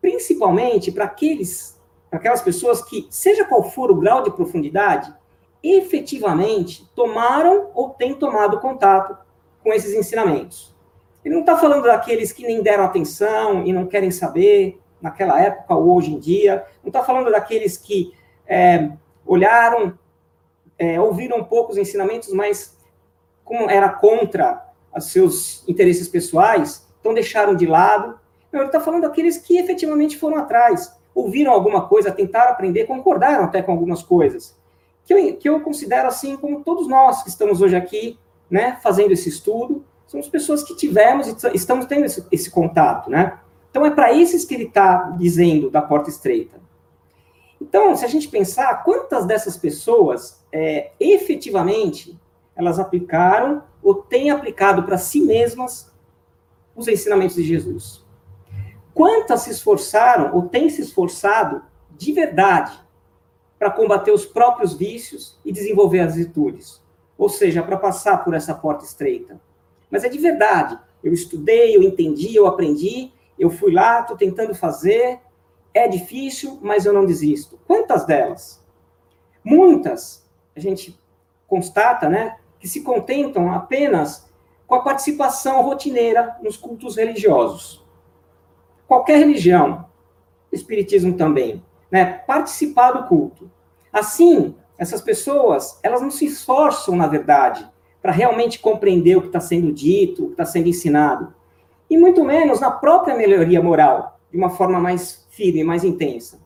principalmente 0.00 0.92
para 0.92 1.04
aqueles, 1.04 1.80
para 2.08 2.20
aquelas 2.20 2.42
pessoas 2.42 2.82
que, 2.84 3.08
seja 3.10 3.44
qual 3.44 3.64
for 3.70 3.90
o 3.90 3.96
grau 3.96 4.22
de 4.22 4.30
profundidade, 4.30 5.12
efetivamente 5.62 6.88
tomaram 6.94 7.70
ou 7.74 7.90
têm 7.90 8.14
tomado 8.14 8.60
contato 8.60 9.16
com 9.64 9.72
esses 9.72 9.94
ensinamentos. 9.94 10.75
Ele 11.26 11.34
não 11.34 11.40
está 11.40 11.58
falando 11.58 11.82
daqueles 11.82 12.30
que 12.30 12.46
nem 12.46 12.62
deram 12.62 12.84
atenção 12.84 13.66
e 13.66 13.72
não 13.72 13.84
querem 13.84 14.12
saber 14.12 14.80
naquela 15.02 15.40
época 15.42 15.74
ou 15.74 15.96
hoje 15.96 16.12
em 16.12 16.20
dia. 16.20 16.64
Não 16.84 16.88
está 16.88 17.02
falando 17.02 17.32
daqueles 17.32 17.76
que 17.76 18.14
é, 18.46 18.92
olharam, 19.26 19.98
é, 20.78 21.00
ouviram 21.00 21.42
poucos 21.42 21.76
ensinamentos, 21.76 22.32
mas 22.32 22.78
como 23.44 23.68
era 23.68 23.88
contra 23.88 24.70
os 24.96 25.06
seus 25.06 25.68
interesses 25.68 26.06
pessoais, 26.06 26.86
então 27.00 27.12
deixaram 27.12 27.56
de 27.56 27.66
lado. 27.66 28.20
Não, 28.52 28.60
ele 28.60 28.68
está 28.68 28.78
falando 28.78 29.02
daqueles 29.02 29.36
que 29.36 29.58
efetivamente 29.58 30.16
foram 30.16 30.36
atrás, 30.36 30.96
ouviram 31.12 31.50
alguma 31.50 31.88
coisa, 31.88 32.12
tentaram 32.12 32.52
aprender, 32.52 32.84
concordaram 32.84 33.42
até 33.42 33.60
com 33.62 33.72
algumas 33.72 34.00
coisas. 34.00 34.56
Que 35.04 35.12
eu, 35.12 35.36
que 35.36 35.48
eu 35.48 35.60
considero 35.60 36.06
assim 36.06 36.36
como 36.36 36.62
todos 36.62 36.86
nós 36.86 37.24
que 37.24 37.30
estamos 37.30 37.60
hoje 37.60 37.74
aqui, 37.74 38.16
né, 38.48 38.78
fazendo 38.80 39.10
esse 39.10 39.28
estudo, 39.28 39.84
somos 40.06 40.28
pessoas 40.28 40.62
que 40.62 40.76
tivemos 40.76 41.26
e 41.26 41.36
estamos 41.54 41.86
tendo 41.86 42.04
esse, 42.04 42.24
esse 42.30 42.50
contato, 42.50 43.10
né? 43.10 43.38
Então 43.70 43.84
é 43.84 43.90
para 43.90 44.12
esses 44.12 44.44
que 44.44 44.54
ele 44.54 44.64
está 44.64 45.10
dizendo 45.18 45.70
da 45.70 45.82
porta 45.82 46.08
estreita. 46.08 46.58
Então, 47.60 47.96
se 47.96 48.04
a 48.04 48.08
gente 48.08 48.28
pensar, 48.28 48.84
quantas 48.84 49.26
dessas 49.26 49.56
pessoas 49.56 50.44
é, 50.52 50.92
efetivamente 51.00 52.18
elas 52.54 52.78
aplicaram 52.78 53.62
ou 53.82 53.94
têm 53.94 54.30
aplicado 54.30 54.82
para 54.84 54.96
si 54.96 55.20
mesmas 55.20 55.92
os 56.74 56.88
ensinamentos 56.88 57.36
de 57.36 57.42
Jesus? 57.42 58.04
Quantas 58.94 59.42
se 59.42 59.50
esforçaram 59.50 60.34
ou 60.34 60.48
têm 60.48 60.70
se 60.70 60.80
esforçado 60.80 61.62
de 61.90 62.12
verdade 62.12 62.72
para 63.58 63.70
combater 63.70 64.10
os 64.10 64.24
próprios 64.24 64.74
vícios 64.74 65.38
e 65.44 65.52
desenvolver 65.52 66.00
as 66.00 66.14
virtudes? 66.14 66.82
Ou 67.18 67.28
seja, 67.28 67.62
para 67.62 67.76
passar 67.76 68.24
por 68.24 68.32
essa 68.34 68.54
porta 68.54 68.84
estreita. 68.84 69.40
Mas 69.90 70.04
é 70.04 70.08
de 70.08 70.18
verdade. 70.18 70.78
Eu 71.02 71.12
estudei, 71.12 71.76
eu 71.76 71.82
entendi, 71.82 72.34
eu 72.34 72.46
aprendi, 72.46 73.12
eu 73.38 73.50
fui 73.50 73.72
lá, 73.72 74.00
estou 74.00 74.16
tentando 74.16 74.54
fazer. 74.54 75.20
É 75.72 75.86
difícil, 75.86 76.58
mas 76.62 76.86
eu 76.86 76.92
não 76.92 77.04
desisto. 77.04 77.58
Quantas 77.66 78.06
delas? 78.06 78.64
Muitas, 79.44 80.26
a 80.56 80.60
gente 80.60 80.98
constata, 81.46 82.08
né, 82.08 82.38
que 82.58 82.66
se 82.66 82.82
contentam 82.82 83.52
apenas 83.52 84.28
com 84.66 84.74
a 84.74 84.82
participação 84.82 85.62
rotineira 85.62 86.36
nos 86.42 86.56
cultos 86.56 86.96
religiosos. 86.96 87.84
Qualquer 88.88 89.18
religião, 89.18 89.86
espiritismo 90.50 91.16
também, 91.16 91.62
né, 91.90 92.04
participar 92.26 92.92
do 92.92 93.06
culto. 93.06 93.50
Assim, 93.92 94.54
essas 94.76 95.00
pessoas, 95.00 95.78
elas 95.82 96.02
não 96.02 96.10
se 96.10 96.26
esforçam, 96.26 96.96
na 96.96 97.06
verdade, 97.06 97.68
para 98.06 98.12
realmente 98.12 98.60
compreender 98.60 99.16
o 99.16 99.20
que 99.20 99.26
está 99.26 99.40
sendo 99.40 99.72
dito, 99.72 100.22
o 100.22 100.26
que 100.26 100.34
está 100.34 100.44
sendo 100.44 100.68
ensinado. 100.68 101.34
E 101.90 101.98
muito 101.98 102.24
menos 102.24 102.60
na 102.60 102.70
própria 102.70 103.16
melhoria 103.16 103.60
moral, 103.60 104.20
de 104.30 104.38
uma 104.38 104.48
forma 104.48 104.78
mais 104.78 105.26
firme, 105.30 105.64
mais 105.64 105.82
intensa. 105.82 106.38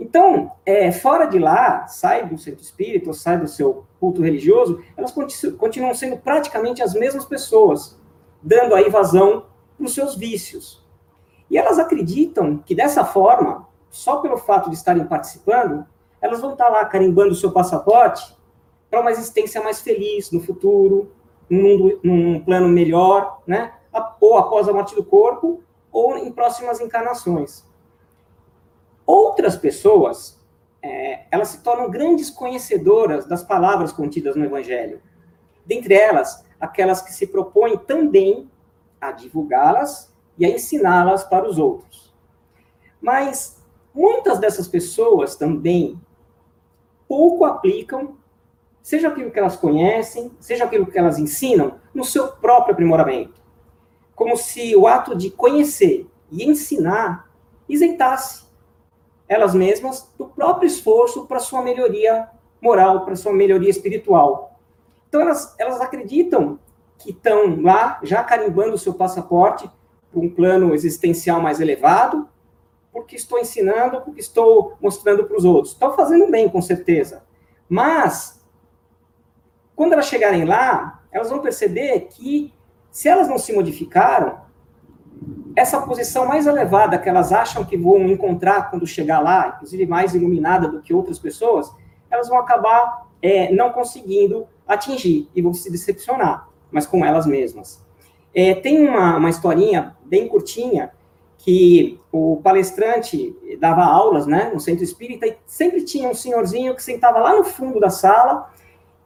Então, 0.00 0.52
é, 0.64 0.90
fora 0.90 1.26
de 1.26 1.38
lá, 1.38 1.86
sai 1.86 2.26
do 2.26 2.38
centro 2.38 2.62
espírita, 2.62 3.12
sai 3.12 3.38
do 3.38 3.46
seu 3.46 3.84
culto 4.00 4.22
religioso, 4.22 4.82
elas 4.96 5.12
continuam 5.58 5.94
sendo 5.94 6.16
praticamente 6.16 6.82
as 6.82 6.94
mesmas 6.94 7.26
pessoas, 7.26 8.00
dando 8.42 8.74
aí 8.74 8.88
vazão 8.88 9.44
para 9.76 9.84
os 9.84 9.92
seus 9.92 10.16
vícios. 10.16 10.82
E 11.50 11.58
elas 11.58 11.78
acreditam 11.78 12.56
que 12.56 12.74
dessa 12.74 13.04
forma, 13.04 13.68
só 13.90 14.16
pelo 14.22 14.38
fato 14.38 14.70
de 14.70 14.76
estarem 14.76 15.04
participando, 15.04 15.84
elas 16.22 16.40
vão 16.40 16.52
estar 16.52 16.70
lá 16.70 16.82
carimbando 16.86 17.32
o 17.32 17.36
seu 17.36 17.52
passaporte 17.52 18.34
para 18.90 19.00
uma 19.00 19.10
existência 19.10 19.62
mais 19.62 19.80
feliz 19.80 20.30
no 20.30 20.40
futuro, 20.40 21.12
num, 21.48 21.62
mundo, 21.62 22.00
num 22.02 22.40
plano 22.40 22.68
melhor, 22.68 23.42
né? 23.46 23.72
ou 24.20 24.36
após 24.36 24.68
a 24.68 24.72
morte 24.72 24.94
do 24.94 25.04
corpo, 25.04 25.62
ou 25.90 26.18
em 26.18 26.30
próximas 26.32 26.80
encarnações. 26.80 27.64
Outras 29.06 29.56
pessoas, 29.56 30.38
é, 30.82 31.26
elas 31.30 31.48
se 31.48 31.62
tornam 31.62 31.90
grandes 31.90 32.28
conhecedoras 32.28 33.26
das 33.26 33.42
palavras 33.42 33.92
contidas 33.92 34.36
no 34.36 34.44
Evangelho. 34.44 35.00
Dentre 35.64 35.94
elas, 35.94 36.44
aquelas 36.60 37.00
que 37.00 37.12
se 37.12 37.26
propõem 37.26 37.78
também 37.78 38.50
a 39.00 39.12
divulgá-las 39.12 40.12
e 40.38 40.44
a 40.44 40.48
ensiná-las 40.48 41.24
para 41.24 41.48
os 41.48 41.58
outros. 41.58 42.14
Mas 43.00 43.62
muitas 43.94 44.38
dessas 44.38 44.68
pessoas 44.68 45.36
também 45.36 46.00
pouco 47.08 47.44
aplicam 47.44 48.16
seja 48.86 49.08
aquilo 49.08 49.32
que 49.32 49.38
elas 49.40 49.56
conhecem, 49.56 50.30
seja 50.38 50.62
aquilo 50.62 50.86
que 50.86 50.96
elas 50.96 51.18
ensinam, 51.18 51.80
no 51.92 52.04
seu 52.04 52.28
próprio 52.28 52.72
aprimoramento. 52.72 53.42
Como 54.14 54.36
se 54.36 54.76
o 54.76 54.86
ato 54.86 55.16
de 55.16 55.28
conhecer 55.28 56.06
e 56.30 56.48
ensinar 56.48 57.28
isentasse 57.68 58.44
elas 59.28 59.56
mesmas 59.56 60.08
do 60.16 60.26
próprio 60.28 60.68
esforço 60.68 61.26
para 61.26 61.40
sua 61.40 61.62
melhoria 61.62 62.28
moral, 62.60 63.04
para 63.04 63.16
sua 63.16 63.32
melhoria 63.32 63.70
espiritual. 63.70 64.56
Então, 65.08 65.20
elas, 65.20 65.56
elas 65.58 65.80
acreditam 65.80 66.56
que 66.96 67.10
estão 67.10 67.60
lá, 67.60 67.98
já 68.04 68.22
carimbando 68.22 68.74
o 68.74 68.78
seu 68.78 68.94
passaporte 68.94 69.68
para 70.12 70.20
um 70.20 70.30
plano 70.30 70.72
existencial 70.72 71.40
mais 71.40 71.60
elevado, 71.60 72.28
porque 72.92 73.16
estou 73.16 73.40
ensinando, 73.40 74.00
porque 74.02 74.20
estou 74.20 74.76
mostrando 74.80 75.24
para 75.24 75.36
os 75.36 75.44
outros. 75.44 75.72
Estão 75.72 75.96
fazendo 75.96 76.30
bem, 76.30 76.48
com 76.48 76.62
certeza. 76.62 77.24
Mas 77.68 78.36
quando 79.76 79.92
elas 79.92 80.06
chegarem 80.06 80.44
lá, 80.44 81.02
elas 81.12 81.28
vão 81.28 81.40
perceber 81.40 82.08
que, 82.10 82.52
se 82.90 83.08
elas 83.08 83.28
não 83.28 83.38
se 83.38 83.52
modificaram, 83.52 84.40
essa 85.54 85.80
posição 85.82 86.26
mais 86.26 86.46
elevada 86.46 86.98
que 86.98 87.08
elas 87.08 87.32
acham 87.32 87.64
que 87.64 87.76
vão 87.76 88.08
encontrar 88.08 88.70
quando 88.70 88.86
chegar 88.86 89.20
lá, 89.20 89.54
inclusive 89.54 89.86
mais 89.86 90.14
iluminada 90.14 90.66
do 90.66 90.80
que 90.80 90.94
outras 90.94 91.18
pessoas, 91.18 91.70
elas 92.10 92.28
vão 92.28 92.38
acabar 92.38 93.06
é, 93.22 93.52
não 93.52 93.70
conseguindo 93.70 94.46
atingir 94.66 95.28
e 95.34 95.42
vão 95.42 95.52
se 95.52 95.70
decepcionar, 95.70 96.48
mas 96.70 96.86
com 96.86 97.04
elas 97.04 97.26
mesmas. 97.26 97.84
É, 98.34 98.54
tem 98.54 98.86
uma, 98.86 99.16
uma 99.16 99.30
historinha 99.30 99.96
bem 100.04 100.28
curtinha 100.28 100.90
que 101.38 102.00
o 102.10 102.40
palestrante 102.42 103.34
dava 103.58 103.84
aulas 103.84 104.26
né, 104.26 104.50
no 104.52 104.60
centro 104.60 104.84
espírita 104.84 105.26
e 105.26 105.36
sempre 105.46 105.84
tinha 105.84 106.08
um 106.08 106.14
senhorzinho 106.14 106.74
que 106.74 106.82
sentava 106.82 107.18
lá 107.18 107.36
no 107.36 107.44
fundo 107.44 107.78
da 107.78 107.88
sala 107.88 108.50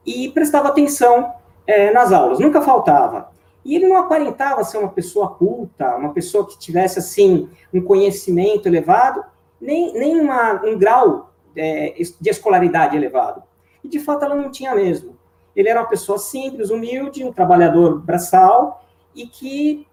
e 0.05 0.29
prestava 0.29 0.69
atenção 0.69 1.33
é, 1.65 1.91
nas 1.91 2.11
aulas, 2.11 2.39
nunca 2.39 2.61
faltava. 2.61 3.31
E 3.63 3.75
ele 3.75 3.87
não 3.87 3.97
aparentava 3.97 4.63
ser 4.63 4.79
uma 4.79 4.89
pessoa 4.89 5.35
culta, 5.35 5.95
uma 5.95 6.13
pessoa 6.13 6.47
que 6.47 6.57
tivesse, 6.57 6.97
assim, 6.99 7.49
um 7.73 7.81
conhecimento 7.81 8.67
elevado, 8.67 9.23
nem, 9.59 9.93
nem 9.93 10.19
uma, 10.19 10.53
um 10.65 10.77
grau 10.77 11.31
é, 11.55 11.93
de 12.19 12.29
escolaridade 12.29 12.95
elevado. 12.95 13.43
E, 13.83 13.87
de 13.87 13.99
fato, 13.99 14.25
ela 14.25 14.35
não 14.35 14.49
tinha 14.49 14.73
mesmo. 14.73 15.15
Ele 15.55 15.69
era 15.69 15.81
uma 15.81 15.89
pessoa 15.89 16.17
simples, 16.17 16.69
humilde, 16.69 17.23
um 17.23 17.31
trabalhador 17.31 17.99
braçal, 17.99 18.83
e 19.13 19.27
que 19.27 19.87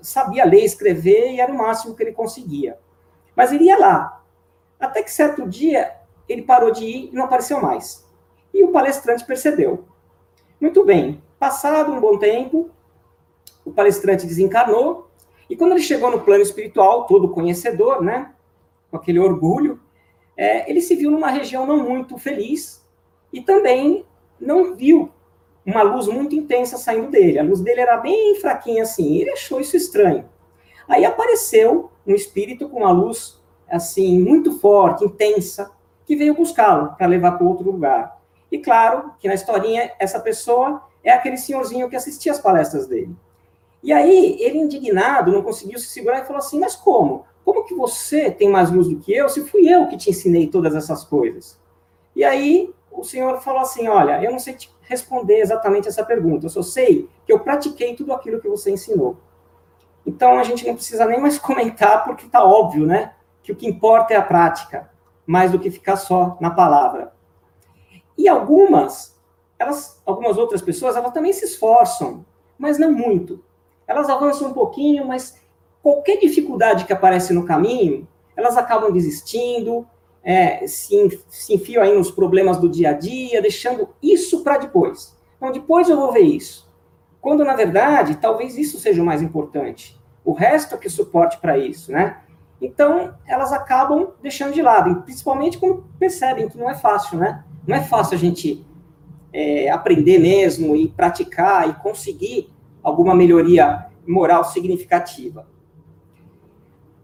sabia 0.00 0.44
ler, 0.44 0.64
escrever, 0.64 1.32
e 1.32 1.40
era 1.40 1.52
o 1.52 1.58
máximo 1.58 1.94
que 1.94 2.02
ele 2.02 2.12
conseguia. 2.12 2.78
Mas 3.36 3.52
ele 3.52 3.64
ia 3.64 3.78
lá. 3.78 4.22
Até 4.80 5.02
que 5.02 5.10
certo 5.10 5.46
dia, 5.46 5.92
ele 6.28 6.42
parou 6.42 6.70
de 6.70 6.84
ir 6.84 7.10
e 7.12 7.14
não 7.14 7.24
apareceu 7.24 7.60
mais. 7.60 8.06
E 8.52 8.62
o 8.64 8.72
palestrante 8.72 9.24
percebeu. 9.24 9.84
Muito 10.60 10.84
bem, 10.84 11.22
passado 11.38 11.92
um 11.92 12.00
bom 12.00 12.18
tempo, 12.18 12.70
o 13.64 13.72
palestrante 13.72 14.26
desencarnou 14.26 15.08
E 15.48 15.56
quando 15.56 15.72
ele 15.72 15.82
chegou 15.82 16.10
no 16.10 16.20
plano 16.20 16.42
espiritual, 16.42 17.06
todo 17.06 17.28
conhecedor, 17.28 18.02
né, 18.02 18.32
com 18.90 18.96
aquele 18.96 19.18
orgulho, 19.18 19.80
é, 20.36 20.70
ele 20.70 20.80
se 20.80 20.94
viu 20.94 21.10
numa 21.10 21.28
região 21.28 21.66
não 21.66 21.78
muito 21.78 22.16
feliz 22.16 22.82
e 23.32 23.40
também 23.40 24.04
não 24.40 24.74
viu 24.74 25.10
uma 25.64 25.82
luz 25.82 26.06
muito 26.08 26.34
intensa 26.34 26.76
saindo 26.76 27.10
dele. 27.10 27.38
A 27.38 27.42
luz 27.42 27.60
dele 27.60 27.80
era 27.80 27.96
bem 27.96 28.34
fraquinha 28.40 28.82
assim. 28.82 29.16
Ele 29.16 29.30
achou 29.30 29.60
isso 29.60 29.76
estranho. 29.76 30.28
Aí 30.88 31.04
apareceu 31.04 31.90
um 32.06 32.14
espírito 32.14 32.68
com 32.68 32.78
uma 32.78 32.90
luz 32.90 33.40
assim 33.68 34.18
muito 34.18 34.58
forte, 34.58 35.04
intensa, 35.04 35.70
que 36.04 36.16
veio 36.16 36.34
buscá-lo 36.34 36.94
para 36.96 37.06
levar 37.06 37.32
para 37.32 37.46
outro 37.46 37.64
lugar. 37.64 38.20
E 38.52 38.58
claro 38.58 39.14
que 39.18 39.26
na 39.26 39.32
historinha 39.32 39.92
essa 39.98 40.20
pessoa 40.20 40.82
é 41.02 41.10
aquele 41.10 41.38
senhorzinho 41.38 41.88
que 41.88 41.96
assistia 41.96 42.32
as 42.32 42.38
palestras 42.38 42.86
dele. 42.86 43.16
E 43.82 43.90
aí 43.90 44.36
ele 44.40 44.58
indignado, 44.58 45.32
não 45.32 45.42
conseguiu 45.42 45.78
se 45.78 45.86
segurar 45.86 46.20
e 46.20 46.26
falou 46.26 46.36
assim: 46.36 46.60
"Mas 46.60 46.76
como? 46.76 47.24
Como 47.46 47.64
que 47.64 47.74
você 47.74 48.30
tem 48.30 48.50
mais 48.50 48.70
luz 48.70 48.88
do 48.88 48.98
que 48.98 49.10
eu 49.10 49.26
se 49.30 49.42
fui 49.48 49.66
eu 49.66 49.88
que 49.88 49.96
te 49.96 50.10
ensinei 50.10 50.48
todas 50.48 50.74
essas 50.74 51.02
coisas?" 51.02 51.58
E 52.14 52.22
aí 52.22 52.70
o 52.90 53.02
senhor 53.02 53.40
falou 53.40 53.62
assim: 53.62 53.88
"Olha, 53.88 54.22
eu 54.22 54.30
não 54.30 54.38
sei 54.38 54.52
te 54.52 54.70
responder 54.82 55.40
exatamente 55.40 55.88
essa 55.88 56.04
pergunta. 56.04 56.44
Eu 56.44 56.50
só 56.50 56.60
sei 56.60 57.08
que 57.24 57.32
eu 57.32 57.40
pratiquei 57.40 57.96
tudo 57.96 58.12
aquilo 58.12 58.38
que 58.38 58.48
você 58.48 58.70
ensinou." 58.70 59.16
Então 60.06 60.38
a 60.38 60.42
gente 60.42 60.66
não 60.66 60.74
precisa 60.74 61.06
nem 61.06 61.18
mais 61.18 61.38
comentar 61.40 62.04
porque 62.04 62.26
está 62.26 62.44
óbvio, 62.44 62.86
né? 62.86 63.14
Que 63.42 63.50
o 63.50 63.56
que 63.56 63.66
importa 63.66 64.12
é 64.12 64.16
a 64.18 64.22
prática, 64.22 64.90
mais 65.26 65.50
do 65.50 65.58
que 65.58 65.70
ficar 65.70 65.96
só 65.96 66.36
na 66.38 66.50
palavra. 66.50 67.12
E 68.22 68.28
algumas, 68.28 69.20
elas, 69.58 70.00
algumas 70.06 70.38
outras 70.38 70.62
pessoas, 70.62 70.94
elas 70.94 71.12
também 71.12 71.32
se 71.32 71.44
esforçam, 71.44 72.24
mas 72.56 72.78
não 72.78 72.92
muito. 72.92 73.42
Elas 73.84 74.08
avançam 74.08 74.50
um 74.50 74.52
pouquinho, 74.52 75.04
mas 75.04 75.40
qualquer 75.82 76.18
dificuldade 76.18 76.84
que 76.84 76.92
aparece 76.92 77.32
no 77.32 77.44
caminho, 77.44 78.06
elas 78.36 78.56
acabam 78.56 78.92
desistindo, 78.92 79.84
é, 80.22 80.64
se, 80.68 81.20
se 81.28 81.54
enfiam 81.54 81.82
aí 81.82 81.98
nos 81.98 82.12
problemas 82.12 82.58
do 82.58 82.68
dia 82.68 82.90
a 82.90 82.92
dia, 82.92 83.42
deixando 83.42 83.88
isso 84.00 84.44
para 84.44 84.58
depois. 84.58 85.18
Então, 85.36 85.50
depois 85.50 85.88
eu 85.88 85.96
vou 85.96 86.12
ver 86.12 86.20
isso. 86.20 86.70
Quando, 87.20 87.44
na 87.44 87.56
verdade, 87.56 88.18
talvez 88.18 88.56
isso 88.56 88.78
seja 88.78 89.02
o 89.02 89.04
mais 89.04 89.20
importante. 89.20 90.00
O 90.24 90.32
resto 90.32 90.76
é 90.76 90.78
que 90.78 90.88
suporte 90.88 91.38
para 91.38 91.58
isso, 91.58 91.90
né? 91.90 92.20
Então, 92.60 93.16
elas 93.26 93.52
acabam 93.52 94.12
deixando 94.22 94.52
de 94.52 94.62
lado, 94.62 95.02
principalmente 95.02 95.58
quando 95.58 95.84
percebem 95.98 96.48
que 96.48 96.56
não 96.56 96.70
é 96.70 96.74
fácil, 96.76 97.18
né? 97.18 97.42
Não 97.66 97.76
é 97.76 97.82
fácil 97.82 98.16
a 98.16 98.18
gente 98.18 98.64
é, 99.32 99.70
aprender 99.70 100.18
mesmo 100.18 100.76
e 100.76 100.88
praticar 100.88 101.68
e 101.68 101.74
conseguir 101.74 102.50
alguma 102.82 103.14
melhoria 103.14 103.86
moral 104.06 104.44
significativa. 104.44 105.46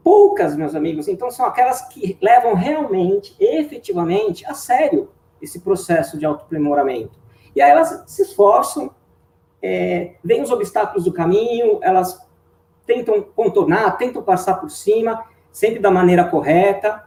Poucas, 0.02 0.56
meus 0.56 0.74
amigos, 0.74 1.06
então, 1.06 1.30
são 1.30 1.46
aquelas 1.46 1.86
que 1.88 2.16
levam 2.20 2.54
realmente, 2.54 3.36
efetivamente, 3.38 4.44
a 4.46 4.54
sério 4.54 5.10
esse 5.40 5.60
processo 5.60 6.18
de 6.18 6.26
autoaprimoramento. 6.26 7.18
E 7.54 7.62
aí 7.62 7.70
elas 7.70 8.04
se 8.06 8.22
esforçam, 8.22 8.90
é, 9.62 10.14
os 10.42 10.50
obstáculos 10.50 11.04
do 11.04 11.12
caminho, 11.12 11.78
elas 11.82 12.26
tentam 12.86 13.20
contornar, 13.20 13.98
tentam 13.98 14.22
passar 14.22 14.54
por 14.54 14.70
cima, 14.70 15.24
sempre 15.52 15.78
da 15.78 15.90
maneira 15.90 16.24
correta, 16.24 17.04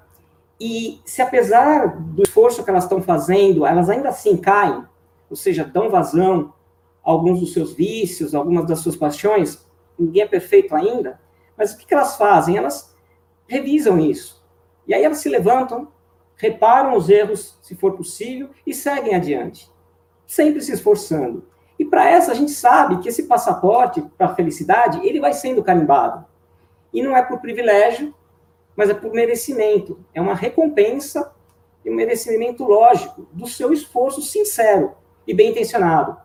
e 0.63 1.01
se 1.03 1.23
apesar 1.23 1.87
do 1.87 2.21
esforço 2.21 2.63
que 2.63 2.69
elas 2.69 2.83
estão 2.83 3.01
fazendo, 3.01 3.65
elas 3.65 3.89
ainda 3.89 4.09
assim 4.09 4.37
caem, 4.37 4.85
ou 5.27 5.35
seja, 5.35 5.65
dão 5.65 5.89
vazão 5.89 6.53
a 7.03 7.09
alguns 7.09 7.39
dos 7.39 7.51
seus 7.51 7.73
vícios, 7.73 8.35
algumas 8.35 8.67
das 8.67 8.77
suas 8.77 8.95
paixões, 8.95 9.67
ninguém 9.97 10.21
é 10.21 10.27
perfeito 10.27 10.75
ainda, 10.75 11.19
mas 11.57 11.73
o 11.73 11.77
que, 11.79 11.87
que 11.87 11.93
elas 11.95 12.15
fazem? 12.15 12.57
Elas 12.57 12.95
revisam 13.47 13.99
isso. 13.99 14.45
E 14.87 14.93
aí 14.93 15.03
elas 15.03 15.17
se 15.17 15.29
levantam, 15.29 15.87
reparam 16.37 16.95
os 16.95 17.09
erros, 17.09 17.57
se 17.63 17.75
for 17.75 17.93
possível, 17.93 18.51
e 18.63 18.71
seguem 18.71 19.15
adiante, 19.15 19.67
sempre 20.27 20.61
se 20.61 20.73
esforçando. 20.73 21.43
E 21.79 21.85
para 21.85 22.07
essa, 22.07 22.33
a 22.33 22.35
gente 22.35 22.51
sabe 22.51 22.99
que 22.99 23.09
esse 23.09 23.23
passaporte 23.23 23.99
para 24.15 24.27
a 24.27 24.35
felicidade, 24.35 24.99
ele 25.01 25.19
vai 25.19 25.33
sendo 25.33 25.63
carimbado. 25.63 26.23
E 26.93 27.01
não 27.01 27.17
é 27.17 27.23
por 27.23 27.39
privilégio, 27.39 28.13
mas 28.81 28.89
é 28.89 28.95
por 28.95 29.13
merecimento. 29.13 29.99
É 30.11 30.19
uma 30.19 30.33
recompensa 30.33 31.31
e 31.85 31.91
um 31.91 31.93
merecimento 31.93 32.63
lógico 32.63 33.27
do 33.31 33.45
seu 33.45 33.71
esforço 33.71 34.23
sincero 34.23 34.93
e 35.27 35.35
bem 35.35 35.51
intencionado. 35.51 36.17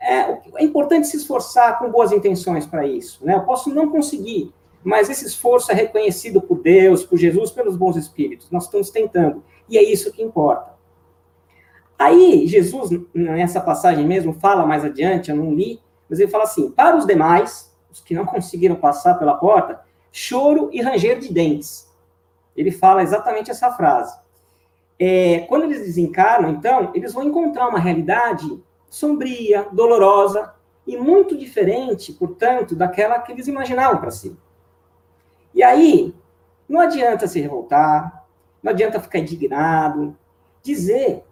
É, 0.00 0.32
é 0.56 0.64
importante 0.64 1.06
se 1.06 1.16
esforçar 1.16 1.78
com 1.78 1.92
boas 1.92 2.10
intenções 2.10 2.66
para 2.66 2.84
isso. 2.84 3.24
Né? 3.24 3.36
Eu 3.36 3.42
posso 3.42 3.72
não 3.72 3.88
conseguir, 3.88 4.52
mas 4.82 5.08
esse 5.08 5.24
esforço 5.24 5.70
é 5.70 5.76
reconhecido 5.76 6.42
por 6.42 6.60
Deus, 6.60 7.04
por 7.04 7.16
Jesus, 7.16 7.52
pelos 7.52 7.76
bons 7.76 7.94
espíritos. 7.94 8.50
Nós 8.50 8.64
estamos 8.64 8.90
tentando. 8.90 9.44
E 9.68 9.78
é 9.78 9.82
isso 9.84 10.10
que 10.10 10.24
importa. 10.24 10.72
Aí, 11.96 12.48
Jesus, 12.48 12.90
nessa 13.14 13.60
passagem 13.60 14.04
mesmo, 14.04 14.32
fala 14.32 14.66
mais 14.66 14.84
adiante, 14.84 15.30
eu 15.30 15.36
não 15.36 15.54
li, 15.54 15.80
mas 16.10 16.18
ele 16.18 16.32
fala 16.32 16.42
assim: 16.42 16.68
para 16.68 16.96
os 16.96 17.06
demais, 17.06 17.72
os 17.92 18.00
que 18.00 18.12
não 18.12 18.26
conseguiram 18.26 18.74
passar 18.74 19.14
pela 19.20 19.34
porta, 19.34 19.80
choro 20.12 20.68
e 20.72 20.82
ranger 20.82 21.18
de 21.18 21.32
dentes. 21.32 21.91
Ele 22.56 22.70
fala 22.70 23.02
exatamente 23.02 23.50
essa 23.50 23.72
frase. 23.72 24.16
É, 24.98 25.40
quando 25.48 25.64
eles 25.64 25.80
desencarnam, 25.80 26.50
então, 26.50 26.90
eles 26.94 27.12
vão 27.12 27.24
encontrar 27.24 27.68
uma 27.68 27.78
realidade 27.78 28.62
sombria, 28.88 29.66
dolorosa 29.72 30.54
e 30.86 30.96
muito 30.96 31.36
diferente, 31.36 32.12
portanto, 32.12 32.74
daquela 32.74 33.18
que 33.18 33.32
eles 33.32 33.48
imaginavam 33.48 34.00
para 34.00 34.10
si. 34.10 34.36
E 35.54 35.62
aí, 35.62 36.14
não 36.68 36.80
adianta 36.80 37.26
se 37.26 37.40
revoltar, 37.40 38.24
não 38.62 38.70
adianta 38.70 39.00
ficar 39.00 39.18
indignado, 39.18 40.16
dizer 40.62 41.24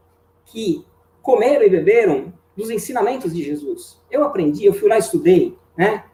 que 0.46 0.85
comeram 1.22 1.64
e 1.64 1.70
beberam 1.70 2.33
dos 2.56 2.70
ensinamentos 2.70 3.33
de 3.35 3.42
Jesus. 3.42 4.00
Eu 4.11 4.24
aprendi, 4.24 4.64
eu 4.64 4.74
fui 4.74 4.88
lá 4.88 4.98
estudei, 4.98 5.56
né? 5.76 6.04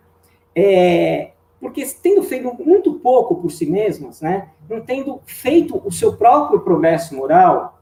É, 0.54 1.32
porque 1.60 1.84
tendo 2.02 2.22
feito 2.22 2.54
muito 2.62 2.94
pouco 2.94 3.36
por 3.36 3.50
si 3.50 3.66
mesmas, 3.66 4.20
né, 4.20 4.50
não 4.68 4.80
tendo 4.80 5.20
feito 5.24 5.80
o 5.84 5.90
seu 5.90 6.16
próprio 6.16 6.60
progresso 6.60 7.14
moral, 7.14 7.80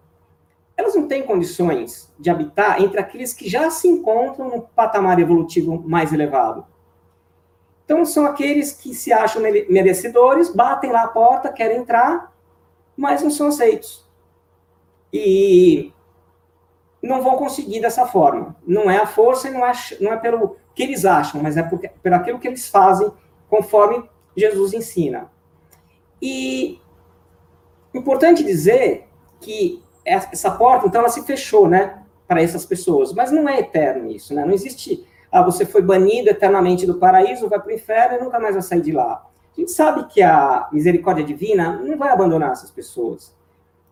elas 0.76 0.94
não 0.94 1.06
têm 1.06 1.22
condições 1.22 2.12
de 2.18 2.30
habitar 2.30 2.82
entre 2.82 2.98
aqueles 2.98 3.32
que 3.32 3.48
já 3.48 3.70
se 3.70 3.88
encontram 3.88 4.48
no 4.48 4.62
patamar 4.62 5.18
evolutivo 5.18 5.82
mais 5.87 6.12
elevado. 6.12 6.66
Então, 7.84 8.04
são 8.04 8.24
aqueles 8.24 8.72
que 8.72 8.94
se 8.94 9.12
acham 9.12 9.42
merecedores, 9.42 10.54
batem 10.54 10.90
lá 10.90 11.02
a 11.02 11.08
porta, 11.08 11.52
querem 11.52 11.78
entrar, 11.78 12.32
mas 12.96 13.22
não 13.22 13.30
são 13.30 13.48
aceitos. 13.48 14.04
E 15.12 15.92
não 17.02 17.22
vão 17.22 17.37
conseguir 17.37 17.80
dessa 17.80 18.06
forma. 18.06 18.56
Não 18.66 18.90
é 18.90 18.96
a 18.96 19.06
força 19.06 19.50
não 19.50 19.64
é, 19.64 19.72
não 20.00 20.12
é 20.12 20.16
pelo 20.16 20.56
que 20.74 20.82
eles 20.82 21.04
acham, 21.04 21.42
mas 21.42 21.56
é 21.56 21.62
por 21.62 22.12
aquilo 22.12 22.38
que 22.38 22.48
eles 22.48 22.68
fazem 22.68 23.12
conforme 23.48 24.09
Jesus 24.37 24.72
ensina. 24.72 25.30
E 26.20 26.80
importante 27.94 28.42
dizer 28.42 29.07
que 29.40 29.83
essa 30.04 30.50
porta, 30.50 30.87
então, 30.87 31.00
ela 31.00 31.11
se 31.11 31.22
fechou, 31.22 31.68
né, 31.68 32.02
para 32.26 32.42
essas 32.42 32.64
pessoas, 32.64 33.12
mas 33.12 33.30
não 33.30 33.48
é 33.48 33.61
eterno 33.61 34.11
isso, 34.11 34.35
né? 34.35 34.44
Não 34.44 34.52
existe, 34.52 35.07
ah, 35.30 35.42
você 35.42 35.66
foi 35.66 35.83
banido 35.83 36.30
eternamente 36.30 36.87
do 36.87 36.94
paraíso, 36.94 37.48
vai 37.48 37.61
para 37.61 37.68
o 37.68 37.74
inferno 37.74 38.16
e 38.16 38.24
nunca 38.24 38.40
mais 38.40 38.54
vai 38.54 38.62
sair 38.62 38.80
de 38.80 38.92
lá. 38.92 39.26
A 39.57 39.61
gente 39.61 39.70
sabe 39.70 40.07
que 40.07 40.22
a 40.22 40.68
misericórdia 40.72 41.24
divina 41.24 41.72
não 41.83 41.96
vai 41.96 42.11
abandonar 42.11 42.52
essas 42.52 42.70
pessoas, 42.70 43.35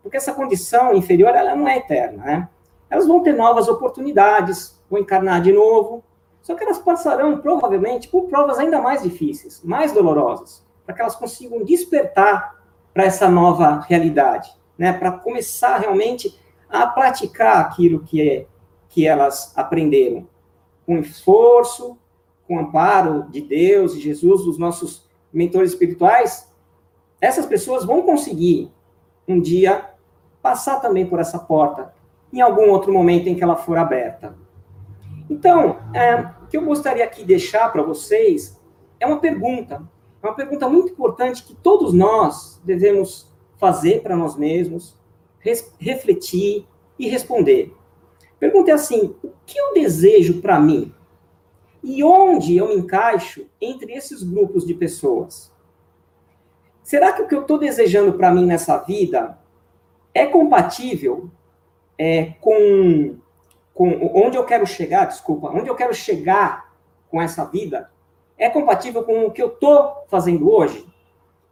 porque 0.02 0.16
essa 0.16 0.32
condição 0.32 0.94
inferior, 0.94 1.34
ela 1.34 1.54
não 1.54 1.68
é 1.68 1.78
eterna, 1.78 2.24
né? 2.24 2.48
Elas 2.90 3.06
vão 3.06 3.22
ter 3.22 3.32
novas 3.32 3.68
oportunidades, 3.68 4.78
vão 4.90 5.00
encarnar 5.00 5.40
de 5.40 5.52
novo, 5.52 6.02
só 6.42 6.54
que 6.54 6.64
elas 6.64 6.78
passarão, 6.78 7.38
provavelmente, 7.38 8.08
por 8.08 8.24
provas 8.24 8.58
ainda 8.58 8.80
mais 8.80 9.02
difíceis, 9.02 9.62
mais 9.62 9.92
dolorosas, 9.92 10.66
para 10.84 10.94
que 10.94 11.00
elas 11.00 11.14
consigam 11.14 11.64
despertar 11.64 12.60
para 12.92 13.04
essa 13.04 13.28
nova 13.28 13.80
realidade, 13.88 14.52
né? 14.76 14.92
para 14.92 15.12
começar 15.12 15.78
realmente 15.78 16.38
a 16.68 16.86
praticar 16.86 17.60
aquilo 17.60 18.00
que, 18.00 18.28
é, 18.28 18.46
que 18.88 19.06
elas 19.06 19.56
aprenderam, 19.56 20.26
com 20.84 20.98
esforço, 20.98 21.96
com 22.46 22.58
amparo 22.58 23.24
de 23.30 23.40
Deus 23.40 23.94
e 23.94 24.00
Jesus, 24.00 24.44
dos 24.44 24.58
nossos 24.58 25.08
mentores 25.32 25.70
espirituais, 25.70 26.50
essas 27.20 27.46
pessoas 27.46 27.84
vão 27.84 28.02
conseguir 28.02 28.70
um 29.28 29.40
dia 29.40 29.90
passar 30.42 30.80
também 30.80 31.06
por 31.06 31.20
essa 31.20 31.38
porta, 31.38 31.94
em 32.32 32.40
algum 32.40 32.68
outro 32.70 32.92
momento 32.92 33.28
em 33.28 33.34
que 33.36 33.44
ela 33.44 33.54
for 33.54 33.78
aberta. 33.78 34.34
Então, 35.32 35.78
é, 35.94 36.14
o 36.42 36.46
que 36.46 36.58
eu 36.58 36.64
gostaria 36.66 37.02
aqui 37.02 37.22
de 37.22 37.28
deixar 37.28 37.72
para 37.72 37.82
vocês 37.82 38.60
é 39.00 39.06
uma 39.06 39.18
pergunta. 39.18 39.82
É 40.22 40.26
uma 40.26 40.34
pergunta 40.34 40.68
muito 40.68 40.92
importante 40.92 41.42
que 41.42 41.54
todos 41.54 41.94
nós 41.94 42.60
devemos 42.62 43.32
fazer 43.56 44.02
para 44.02 44.14
nós 44.14 44.36
mesmos, 44.36 44.94
refletir 45.78 46.66
e 46.98 47.08
responder. 47.08 47.74
Pergunta 48.38 48.72
é 48.72 48.74
assim: 48.74 49.16
o 49.22 49.30
que 49.46 49.58
eu 49.58 49.72
desejo 49.72 50.42
para 50.42 50.60
mim? 50.60 50.94
E 51.82 52.04
onde 52.04 52.58
eu 52.58 52.68
me 52.68 52.74
encaixo 52.74 53.46
entre 53.58 53.94
esses 53.94 54.22
grupos 54.22 54.66
de 54.66 54.74
pessoas? 54.74 55.50
Será 56.82 57.10
que 57.10 57.22
o 57.22 57.26
que 57.26 57.34
eu 57.34 57.40
estou 57.40 57.58
desejando 57.58 58.12
para 58.12 58.30
mim 58.30 58.44
nessa 58.44 58.76
vida 58.76 59.38
é 60.12 60.26
compatível 60.26 61.30
é, 61.96 62.34
com, 62.38 63.16
com 63.74 64.10
onde 64.14 64.36
eu 64.36 64.44
quero 64.44 64.66
chegar? 64.66 65.06
Desculpa, 65.06 65.48
onde 65.48 65.68
eu 65.68 65.74
quero 65.74 65.94
chegar 65.94 66.72
com 67.10 67.20
essa 67.20 67.44
vida? 67.44 67.90
É 68.36 68.48
compatível 68.48 69.02
com 69.02 69.26
o 69.26 69.30
que 69.30 69.42
eu 69.42 69.48
estou 69.48 70.04
fazendo 70.08 70.50
hoje? 70.50 70.86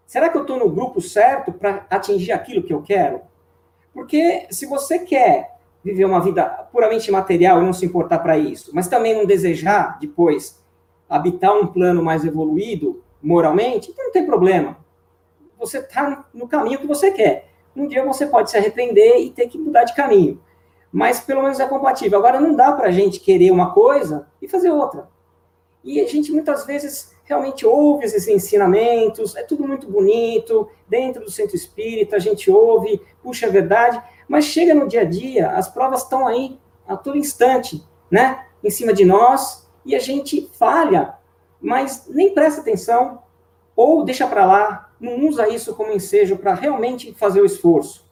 Será 0.06 0.28
que 0.28 0.37
eu 0.37 0.42
estou 0.42 0.59
no 0.59 0.68
grupo 0.68 1.00
certo 1.00 1.52
para 1.52 1.87
atingir 1.88 2.33
aquilo 2.33 2.62
que 2.62 2.74
eu 2.74 2.83
quero? 2.83 3.20
Porque 3.94 4.46
se 4.50 4.66
você 4.66 4.98
quer 4.98 5.56
viver 5.83 6.04
uma 6.04 6.20
vida 6.20 6.44
puramente 6.72 7.11
material 7.11 7.62
e 7.62 7.64
não 7.64 7.72
se 7.72 7.87
importar 7.87 8.18
para 8.18 8.37
isso, 8.37 8.70
mas 8.74 8.88
também 8.88 9.14
não 9.14 9.24
desejar 9.24 9.98
depois 9.98 10.61
habitar 11.09 11.52
um 11.56 11.66
plano 11.66 12.02
mais 12.02 12.24
evoluído 12.24 13.02
moralmente, 13.22 13.90
então 13.90 14.04
não 14.04 14.12
tem 14.12 14.26
problema. 14.26 14.76
Você 15.59 15.78
está 15.78 16.24
no 16.33 16.48
caminho 16.48 16.78
que 16.78 16.87
você 16.87 17.11
quer. 17.11 17.48
Um 17.74 17.87
dia 17.87 18.04
você 18.04 18.26
pode 18.26 18.50
se 18.50 18.56
arrepender 18.56 19.18
e 19.18 19.30
ter 19.30 19.48
que 19.48 19.59
mudar 19.59 19.85
de 19.85 19.94
caminho. 19.94 20.40
Mas 20.92 21.20
pelo 21.20 21.42
menos 21.42 21.61
é 21.61 21.66
compatível. 21.66 22.18
Agora 22.18 22.40
não 22.40 22.55
dá 22.55 22.72
para 22.72 22.88
a 22.88 22.90
gente 22.90 23.20
querer 23.20 23.50
uma 23.50 23.72
coisa 23.72 24.26
e 24.40 24.48
fazer 24.48 24.70
outra. 24.70 25.09
E 25.83 26.00
a 26.00 26.07
gente 26.07 26.33
muitas 26.33 26.66
vezes 26.66 27.14
realmente 27.31 27.64
ouve 27.64 28.05
esses 28.05 28.26
ensinamentos, 28.26 29.37
é 29.37 29.44
tudo 29.44 29.66
muito 29.66 29.87
bonito, 29.88 30.68
dentro 30.88 31.24
do 31.24 31.31
centro 31.31 31.55
espírita 31.55 32.16
a 32.16 32.18
gente 32.18 32.50
ouve, 32.50 33.00
puxa, 33.22 33.46
é 33.46 33.50
verdade, 33.50 34.03
mas 34.29 34.46
chega 34.46 34.74
no 34.74 34.88
dia 34.88 35.03
a 35.03 35.05
dia, 35.05 35.50
as 35.53 35.68
provas 35.68 36.03
estão 36.03 36.26
aí 36.26 36.59
a 36.88 36.96
todo 36.96 37.16
instante, 37.16 37.87
né, 38.11 38.46
em 38.64 38.70
cima 38.70 38.92
de 38.92 39.05
nós, 39.05 39.64
e 39.87 39.94
a 39.94 40.00
gente 40.00 40.50
falha, 40.55 41.14
mas 41.61 42.09
nem 42.09 42.35
presta 42.35 42.61
atenção, 42.61 43.22
ou 43.76 44.05
deixa 44.05 44.26
para 44.26 44.44
lá, 44.44 44.90
não 44.98 45.29
usa 45.29 45.48
isso 45.48 45.74
como 45.76 45.92
ensejo 45.92 46.37
para 46.37 46.53
realmente 46.53 47.14
fazer 47.14 47.40
o 47.40 47.46
esforço. 47.46 48.05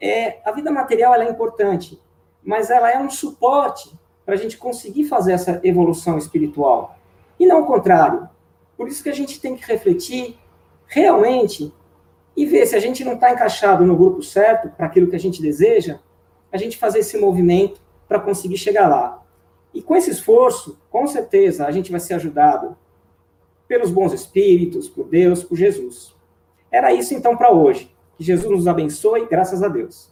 É, 0.00 0.40
a 0.44 0.50
vida 0.50 0.70
material 0.70 1.14
é 1.14 1.30
importante, 1.30 2.00
mas 2.42 2.70
ela 2.70 2.90
é 2.90 2.98
um 2.98 3.10
suporte 3.10 3.92
para 4.24 4.34
a 4.34 4.38
gente 4.38 4.58
conseguir 4.58 5.04
fazer 5.04 5.32
essa 5.32 5.60
evolução 5.64 6.18
espiritual. 6.18 6.98
E 7.38 7.46
não 7.46 7.62
o 7.62 7.66
contrário. 7.66 8.28
Por 8.76 8.88
isso 8.88 9.02
que 9.02 9.08
a 9.08 9.14
gente 9.14 9.40
tem 9.40 9.56
que 9.56 9.66
refletir 9.66 10.36
realmente 10.86 11.72
e 12.36 12.46
ver 12.46 12.66
se 12.66 12.76
a 12.76 12.80
gente 12.80 13.04
não 13.04 13.14
está 13.14 13.32
encaixado 13.32 13.84
no 13.84 13.96
grupo 13.96 14.22
certo 14.22 14.68
para 14.68 14.86
aquilo 14.86 15.08
que 15.08 15.16
a 15.16 15.20
gente 15.20 15.42
deseja, 15.42 15.98
a 16.52 16.56
gente 16.56 16.78
fazer 16.78 17.00
esse 17.00 17.18
movimento 17.18 17.80
para 18.06 18.20
conseguir 18.20 18.56
chegar 18.56 18.88
lá. 18.88 19.22
E 19.74 19.82
com 19.82 19.96
esse 19.96 20.10
esforço, 20.10 20.78
com 20.90 21.06
certeza, 21.06 21.66
a 21.66 21.70
gente 21.70 21.90
vai 21.90 22.00
ser 22.00 22.14
ajudado 22.14 22.76
pelos 23.66 23.90
bons 23.90 24.12
espíritos, 24.12 24.88
por 24.88 25.06
Deus, 25.08 25.42
por 25.42 25.56
Jesus. 25.56 26.14
Era 26.70 26.92
isso 26.92 27.14
então 27.14 27.36
para 27.36 27.50
hoje. 27.50 27.94
Que 28.16 28.24
Jesus 28.24 28.50
nos 28.50 28.66
abençoe, 28.66 29.26
graças 29.26 29.62
a 29.62 29.68
Deus. 29.68 30.10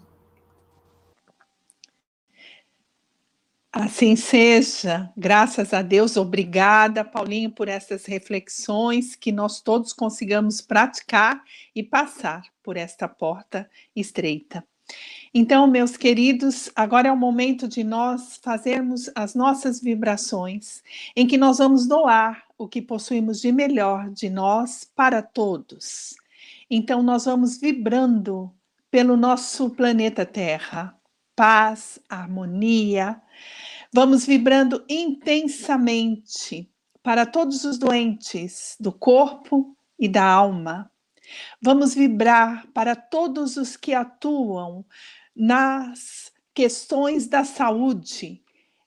Assim 3.79 4.17
seja, 4.17 5.13
graças 5.15 5.75
a 5.75 5.83
Deus, 5.83 6.17
obrigada, 6.17 7.05
Paulinho, 7.05 7.51
por 7.51 7.69
essas 7.69 8.07
reflexões, 8.07 9.15
que 9.15 9.31
nós 9.31 9.61
todos 9.61 9.93
consigamos 9.93 10.63
praticar 10.63 11.45
e 11.75 11.83
passar 11.83 12.45
por 12.63 12.79
esta 12.79 13.07
porta 13.07 13.69
estreita. 13.95 14.67
Então, 15.35 15.67
meus 15.67 15.95
queridos, 15.95 16.71
agora 16.75 17.09
é 17.09 17.13
o 17.13 17.17
momento 17.19 17.69
de 17.69 17.85
nós 17.85 18.41
fazermos 18.43 19.11
as 19.15 19.35
nossas 19.35 19.79
vibrações, 19.79 20.83
em 21.15 21.27
que 21.27 21.37
nós 21.37 21.59
vamos 21.59 21.87
doar 21.87 22.45
o 22.57 22.67
que 22.67 22.81
possuímos 22.81 23.43
de 23.43 23.53
melhor 23.53 24.09
de 24.09 24.31
nós 24.31 24.91
para 24.97 25.21
todos. 25.21 26.15
Então, 26.71 27.03
nós 27.03 27.27
vamos 27.27 27.59
vibrando 27.59 28.51
pelo 28.91 29.19
nosso 29.19 29.69
planeta 29.69 30.25
Terra, 30.25 30.97
paz, 31.37 32.01
harmonia, 32.09 33.23
Vamos 33.93 34.27
vibrando 34.27 34.85
intensamente 34.91 36.71
para 37.03 37.25
todos 37.25 37.65
os 37.65 37.79
doentes 37.79 38.77
do 38.79 38.93
corpo 38.93 39.75
e 39.99 40.07
da 40.07 40.23
alma. 40.23 40.91
Vamos 41.63 41.95
vibrar 41.95 42.67
para 42.75 42.95
todos 42.95 43.57
os 43.57 43.75
que 43.75 43.95
atuam 43.95 44.85
nas 45.35 46.31
questões 46.53 47.27
da 47.27 47.43
saúde, 47.43 48.43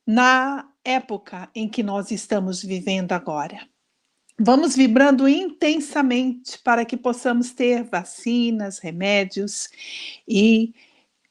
na 0.06 0.70
época 0.84 1.50
em 1.56 1.68
que 1.68 1.82
nós 1.82 2.12
estamos 2.12 2.62
vivendo 2.62 3.14
agora. 3.14 3.68
Vamos 4.40 4.76
vibrando 4.76 5.28
intensamente 5.28 6.60
para 6.60 6.86
que 6.86 6.96
possamos 6.96 7.52
ter 7.52 7.84
vacinas, 7.84 8.78
remédios 8.78 9.70
e 10.28 10.74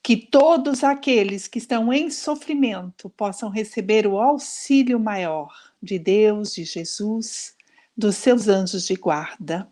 que 0.03 0.17
todos 0.17 0.85
aqueles 0.85 1.47
que 1.47 1.59
estão 1.59 1.93
em 1.93 2.11
sofrimento 2.11 3.11
possam 3.11 3.51
receber 3.51 4.07
o 4.07 4.19
auxílio 4.19 4.99
maior 4.99 5.53
de 5.83 5.99
Deus, 5.99 6.55
de 6.55 6.65
Jesus, 6.65 7.55
dos 7.97 8.17
seus 8.17 8.49
anjos 8.49 8.87
de 8.87 8.95
guarda. 8.95 9.69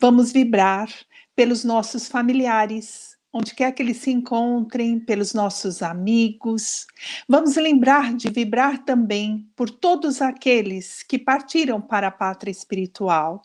Vamos 0.00 0.32
vibrar 0.32 0.88
pelos 1.34 1.64
nossos 1.64 2.06
familiares, 2.08 3.18
onde 3.32 3.54
quer 3.54 3.72
que 3.72 3.82
eles 3.82 3.96
se 3.96 4.10
encontrem, 4.10 5.00
pelos 5.00 5.34
nossos 5.34 5.82
amigos. 5.82 6.86
Vamos 7.28 7.56
lembrar 7.56 8.14
de 8.14 8.30
vibrar 8.30 8.84
também 8.84 9.48
por 9.56 9.68
todos 9.68 10.22
aqueles 10.22 11.02
que 11.02 11.18
partiram 11.18 11.80
para 11.80 12.08
a 12.08 12.12
pátria 12.12 12.52
espiritual 12.52 13.42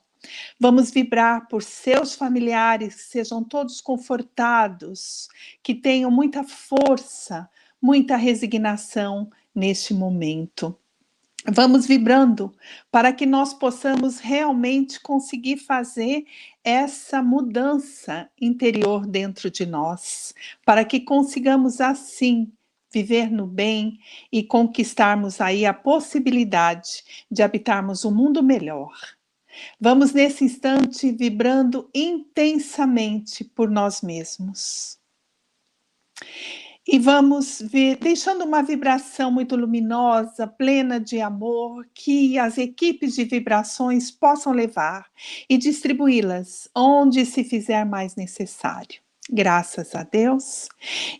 Vamos 0.59 0.91
vibrar 0.91 1.47
por 1.47 1.63
seus 1.63 2.15
familiares, 2.15 2.95
que 2.95 3.03
sejam 3.03 3.43
todos 3.43 3.79
confortados, 3.79 5.29
que 5.63 5.73
tenham 5.73 6.11
muita 6.11 6.43
força, 6.43 7.49
muita 7.81 8.15
resignação 8.15 9.29
neste 9.55 9.93
momento. 9.93 10.77
Vamos 11.47 11.87
vibrando 11.87 12.53
para 12.91 13.13
que 13.13 13.25
nós 13.25 13.53
possamos 13.53 14.19
realmente 14.19 14.99
conseguir 14.99 15.55
fazer 15.55 16.25
essa 16.63 17.23
mudança 17.23 18.29
interior 18.39 19.07
dentro 19.07 19.49
de 19.49 19.65
nós, 19.65 20.33
para 20.65 20.83
que 20.83 20.99
consigamos 20.99 21.79
assim 21.79 22.51
viver 22.91 23.31
no 23.31 23.47
bem 23.47 23.99
e 24.31 24.43
conquistarmos 24.43 25.39
aí 25.39 25.65
a 25.65 25.73
possibilidade 25.73 27.03
de 27.31 27.41
habitarmos 27.41 28.03
um 28.03 28.11
mundo 28.11 28.43
melhor. 28.43 28.91
Vamos 29.79 30.13
nesse 30.13 30.43
instante 30.43 31.11
vibrando 31.11 31.89
intensamente 31.93 33.43
por 33.43 33.69
nós 33.69 34.01
mesmos. 34.01 34.99
E 36.87 36.97
vamos 36.97 37.61
ver, 37.61 37.97
deixando 37.97 38.43
uma 38.43 38.63
vibração 38.63 39.31
muito 39.31 39.55
luminosa, 39.55 40.47
plena 40.47 40.99
de 40.99 41.21
amor, 41.21 41.87
que 41.93 42.39
as 42.39 42.57
equipes 42.57 43.13
de 43.13 43.25
vibrações 43.25 44.09
possam 44.09 44.51
levar 44.51 45.05
e 45.47 45.57
distribuí-las 45.57 46.67
onde 46.75 47.25
se 47.27 47.43
fizer 47.43 47.85
mais 47.85 48.15
necessário. 48.15 49.01
Graças 49.31 49.93
a 49.93 50.01
Deus. 50.01 50.67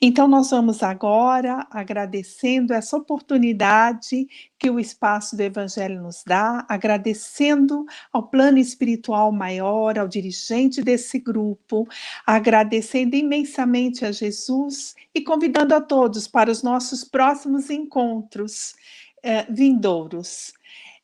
Então, 0.02 0.28
nós 0.28 0.50
vamos 0.50 0.82
agora 0.82 1.67
agradecendo 1.69 2.74
essa 2.74 2.98
oportunidade 2.98 4.28
que 4.58 4.67
o 4.67 4.80
espaço 4.80 5.38
do 5.38 5.41
Evangelho 5.41 6.02
nos 6.02 6.24
dá, 6.26 6.65
agradecendo 6.67 7.86
ao 8.12 8.24
plano 8.24 8.58
espiritual 8.58 9.32
maior, 9.32 10.00
ao 10.00 10.08
dirigente 10.08 10.82
desse 10.82 11.19
grupo, 11.19 11.88
agradecendo 12.26 13.15
imensamente 13.15 14.04
a 14.04 14.12
Jesus 14.12 14.95
e 15.13 15.22
convidando 15.22 15.76
a 15.76 15.82
todos 15.82 16.28
para 16.28 16.50
os 16.50 16.63
nossos 16.63 17.04
próximos 17.04 17.69
encontros 17.69 18.74
eh, 19.22 19.45
vindouros. 19.52 20.52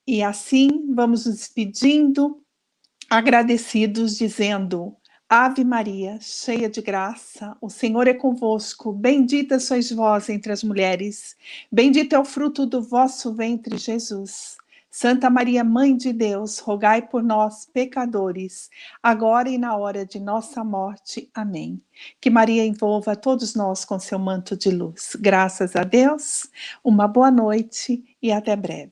E 0.07 0.23
assim, 0.23 0.91
vamos 0.91 1.27
nos 1.27 1.35
despedindo, 1.35 2.41
agradecidos, 3.11 4.17
dizendo. 4.17 4.97
Ave 5.29 5.63
Maria, 5.63 6.19
cheia 6.21 6.69
de 6.69 6.83
graça, 6.83 7.57
o 7.59 7.67
Senhor 7.67 8.07
é 8.07 8.13
convosco. 8.13 8.93
Bendita 8.93 9.59
sois 9.59 9.91
vós 9.91 10.29
entre 10.29 10.51
as 10.51 10.63
mulheres. 10.63 11.35
Bendito 11.71 12.13
é 12.13 12.19
o 12.19 12.23
fruto 12.23 12.63
do 12.63 12.79
vosso 12.79 13.33
ventre, 13.33 13.75
Jesus. 13.75 14.55
Santa 14.91 15.27
Maria, 15.27 15.63
Mãe 15.63 15.97
de 15.97 16.13
Deus, 16.13 16.59
rogai 16.59 17.01
por 17.01 17.23
nós, 17.23 17.65
pecadores, 17.65 18.69
agora 19.01 19.49
e 19.49 19.57
na 19.57 19.75
hora 19.75 20.05
de 20.05 20.19
nossa 20.19 20.63
morte. 20.63 21.27
Amém. 21.33 21.81
Que 22.21 22.29
Maria 22.29 22.63
envolva 22.63 23.15
todos 23.15 23.55
nós 23.55 23.83
com 23.83 23.99
seu 23.99 24.19
manto 24.19 24.55
de 24.55 24.69
luz. 24.69 25.17
Graças 25.19 25.75
a 25.75 25.83
Deus, 25.83 26.47
uma 26.83 27.07
boa 27.07 27.31
noite 27.31 28.15
e 28.21 28.31
até 28.31 28.55
breve. 28.55 28.91